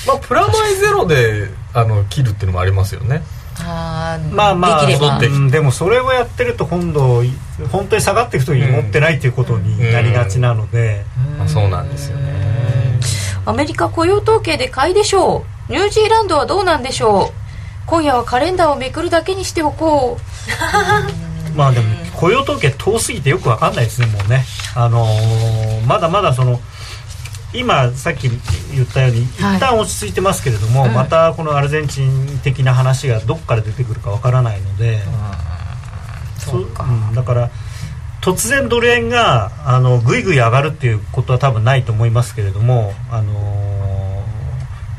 [0.08, 3.24] まあプラマイゼロであの切るっていうのもありますよね。
[3.60, 4.86] あまあまあ。
[5.20, 7.24] ででもそれをやってると今度
[7.72, 11.06] 本当に下がっていく時に持ってないっていうことになりがちなので、
[11.38, 12.51] まあ、そうなんですよね
[13.46, 15.72] アメリカ雇用統計で買いでしょう。
[15.72, 17.42] ニュージーランドはどうなんでしょう。
[17.88, 20.22] 今夜はカレンダーをめくるだけにしておこう。
[21.58, 26.62] まあでも雇用統計遠すぎてよく分かんないですねもうね、あのーまだまだその
[27.54, 28.30] 今さっき
[28.74, 30.94] 言ったように一旦落ち着いてますけれども、うん。
[30.94, 35.00] またこのアルゼンチン的な話がどこから出てくるか分からないので、
[36.38, 36.84] そうか。
[36.84, 37.50] んだから
[38.22, 44.02] 突然ドル円があのぐいぐい上がるっていうことは多分ないと思いますけれども、あのー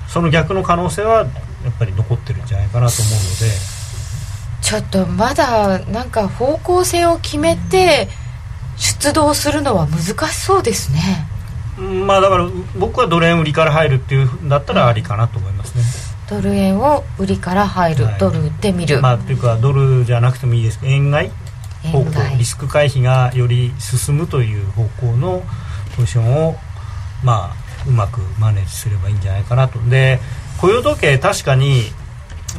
[0.08, 1.28] その逆の可能性はやっ
[1.78, 3.82] ぱり残ってるんじゃないかなと思うので。
[4.60, 8.08] ちょっとまだなんか方向性を決めて
[8.76, 11.26] 出動するのは難しそうですね。
[11.78, 12.48] うんまあだから
[12.78, 15.82] 僕はドル円売りから入るっていうんだったらありかなと思いますね、
[16.28, 18.18] ドル円を売りから入る、はい。
[18.18, 21.30] ドル売ってみる、まあっていうかドルじゃなくてもいいですけど円買い
[21.90, 25.42] 方向リスク回避がより進むという方向の
[25.96, 26.56] ポジションを
[27.24, 27.56] まあ
[27.86, 29.78] うまくマネージすればいいんじゃないかなと。
[29.80, 30.20] で
[30.60, 31.82] 雇用統計確かに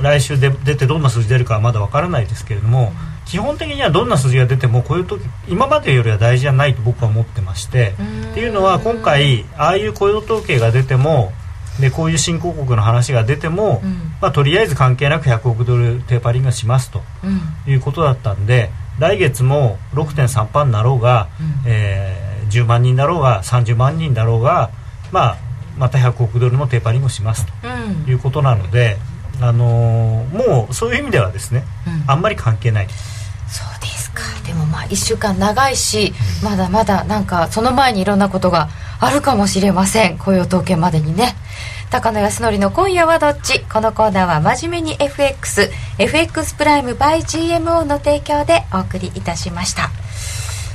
[0.02, 2.92] 来週で出てどんな数字出るかはまだわからないですけれども、
[3.26, 7.94] 基本的にはどんな数字が出ても雇用統計今までよりは大事じゃないと僕は思ってまして
[8.32, 11.32] っていうのは今回ああいう雇用統計が出ても
[11.80, 14.14] でこういう新興国の話が出ても、うん。
[14.22, 17.28] まあ、とりあえず関係なく100億ドルテーパリングしますとう
[17.70, 17.72] ん。
[17.72, 18.70] いうことだったんで
[19.00, 21.28] 来月も6.3%になろうが、
[21.66, 24.70] えー10万人だろうが30万人だろうが、
[25.12, 25.38] まあ、
[25.76, 28.04] また100億ドルのテーパリングをしますうん。
[28.06, 28.98] ということなので、
[29.42, 32.12] あのーもうそういう意味ではですねうん。
[32.12, 32.88] あんまり関係ない
[33.48, 34.22] そうですか。
[34.46, 36.14] でもまあ1週間長いし
[36.44, 38.70] まだまだなんかその前にいろんなことが
[39.00, 40.20] あるかもしれません。
[40.20, 41.36] 雇用統計までにね
[41.94, 43.60] 高野康則の今夜はどっち？
[43.72, 49.92] このコーナーは真面目に FXFX プライム by GMO の提供でお送りいたしました。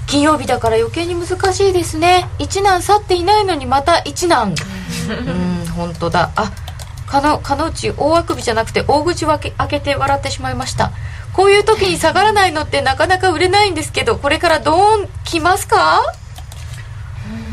[0.07, 2.29] 金曜日だから余計に難しいですね。
[2.39, 4.51] 一難去っていないのにまた一難。
[4.51, 6.31] うん本当だ。
[6.37, 6.53] あ
[7.09, 10.93] かのかのうち大あくびじゃなくて大口を開けて笑ってしまいました。
[11.33, 16.01] こういう時に下がらないのってなかなか売れないんですけどこれからドーン来ますか？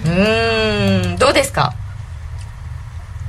[0.06, 0.10] う
[1.14, 1.74] んどうですか？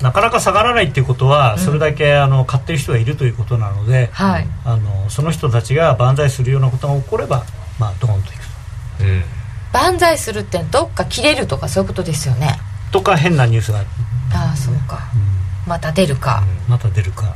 [0.07, 4.47] なかなか下がらないっていうことはそれだけあの買ってる人がいるということなので、はい。
[4.65, 7.45] あのその人たちが万歳するようなことが起これば、
[7.81, 8.41] まあ、ドーンといく
[9.01, 9.23] うん
[9.73, 12.57] 万歳するってどっか切れるとかそういうことですよね。
[12.93, 15.01] とか変なニュースが、ああそうか。
[15.67, 16.45] また出るか。
[16.69, 17.35] また出るか。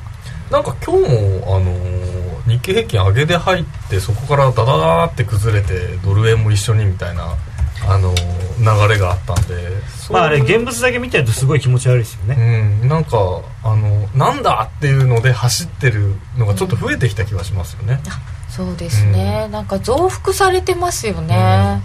[0.48, 7.36] なんか今日も、あのー日経平均上げで入ってそこからダダダーって崩れてドル円も一緒にみたいな、
[7.88, 9.54] あのー流れがあったんで
[10.10, 13.16] まああれ現物だけ見てるとすごい気持ち悪いですよね、うん、なんか
[13.64, 18.00] あのなんだっていうので走ってるのがちょっと増えてきた気がしますよね、
[18.48, 21.82] そうですね、なんか増幅されてますよね、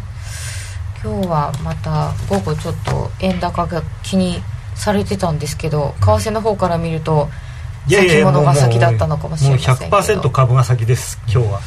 [1.04, 4.42] 今日はまた午後ちょっと円高が気に
[4.76, 7.30] されてたんですけど為替の方から見ると
[7.88, 9.92] 先物が先だったのかもしれませんけど。
[9.92, 11.62] もう100%株が先です今日は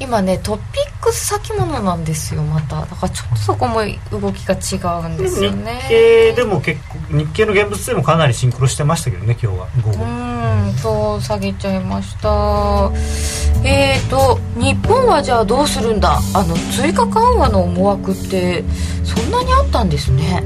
[0.00, 2.80] 今ねトピックス先物なんですよまた。
[2.80, 3.80] だからちょっとそこも
[4.10, 5.80] 動きが違うんですよね。
[5.82, 12.90] 日経でも結構日経の現物でもかなりシンクロしてましたけどね今日は午後、うんそう下げちゃいました。
[13.64, 16.18] えーと日本はじゃあどうするんだ？
[16.34, 18.64] あの追加緩和の思惑って
[19.04, 20.42] そんなにあったんですね。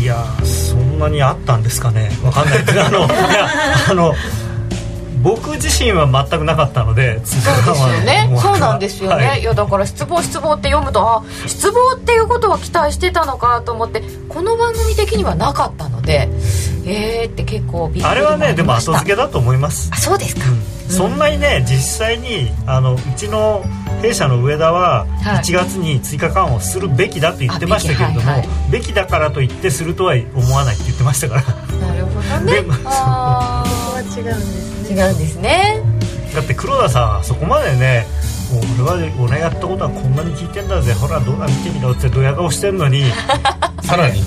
[0.00, 2.10] いやーそんなにあったんですかね。
[2.22, 2.80] わかんないです。
[2.80, 3.48] あのいや
[3.90, 4.14] あの
[5.26, 8.30] 僕自身は全くなかったのでそうですよね。
[8.40, 16.28] そうなんですよね、い、やだから失望失望って読むとあ失望っていうことは期待してたのかと思ってこの番組的にはなかったので
[16.84, 19.90] えーって結構びっくりあれはねでも後付けだと思います。
[19.92, 20.42] あそうですか、
[20.88, 23.64] そんなにね実際にあのうちの
[24.02, 25.42] 弊社の上田ははい。
[25.42, 31.42] 1月に追加緩和をするべきだと言ってましたけれども、あべきはいべきだからと言ってするとは思わないって言ってましたから。
[31.42, 32.64] なるほどね。
[32.84, 35.82] あここは違うんですー違うんですね。
[36.34, 38.06] だって黒田さんはそこまでね
[38.52, 40.92] もう俺は俺がやったことはこんなに聞いてんだぜ。
[40.94, 43.04] ほらどうだ見てみろってドヤ顔してんのに。
[43.82, 44.22] さらに。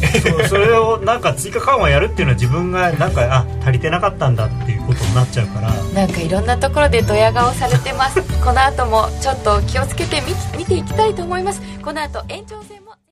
[0.47, 5.73] それをなんか追加緩和やるっていうのは自分がなんかあ足りてなかったんだっていうことになっちゃうから。
[5.93, 8.21] なんかいろんなところでドヤ顔されてます。
[8.43, 11.61] この後もちょっと気をつけて見見ていきたいと思います。
[11.83, 12.78] この後延長戦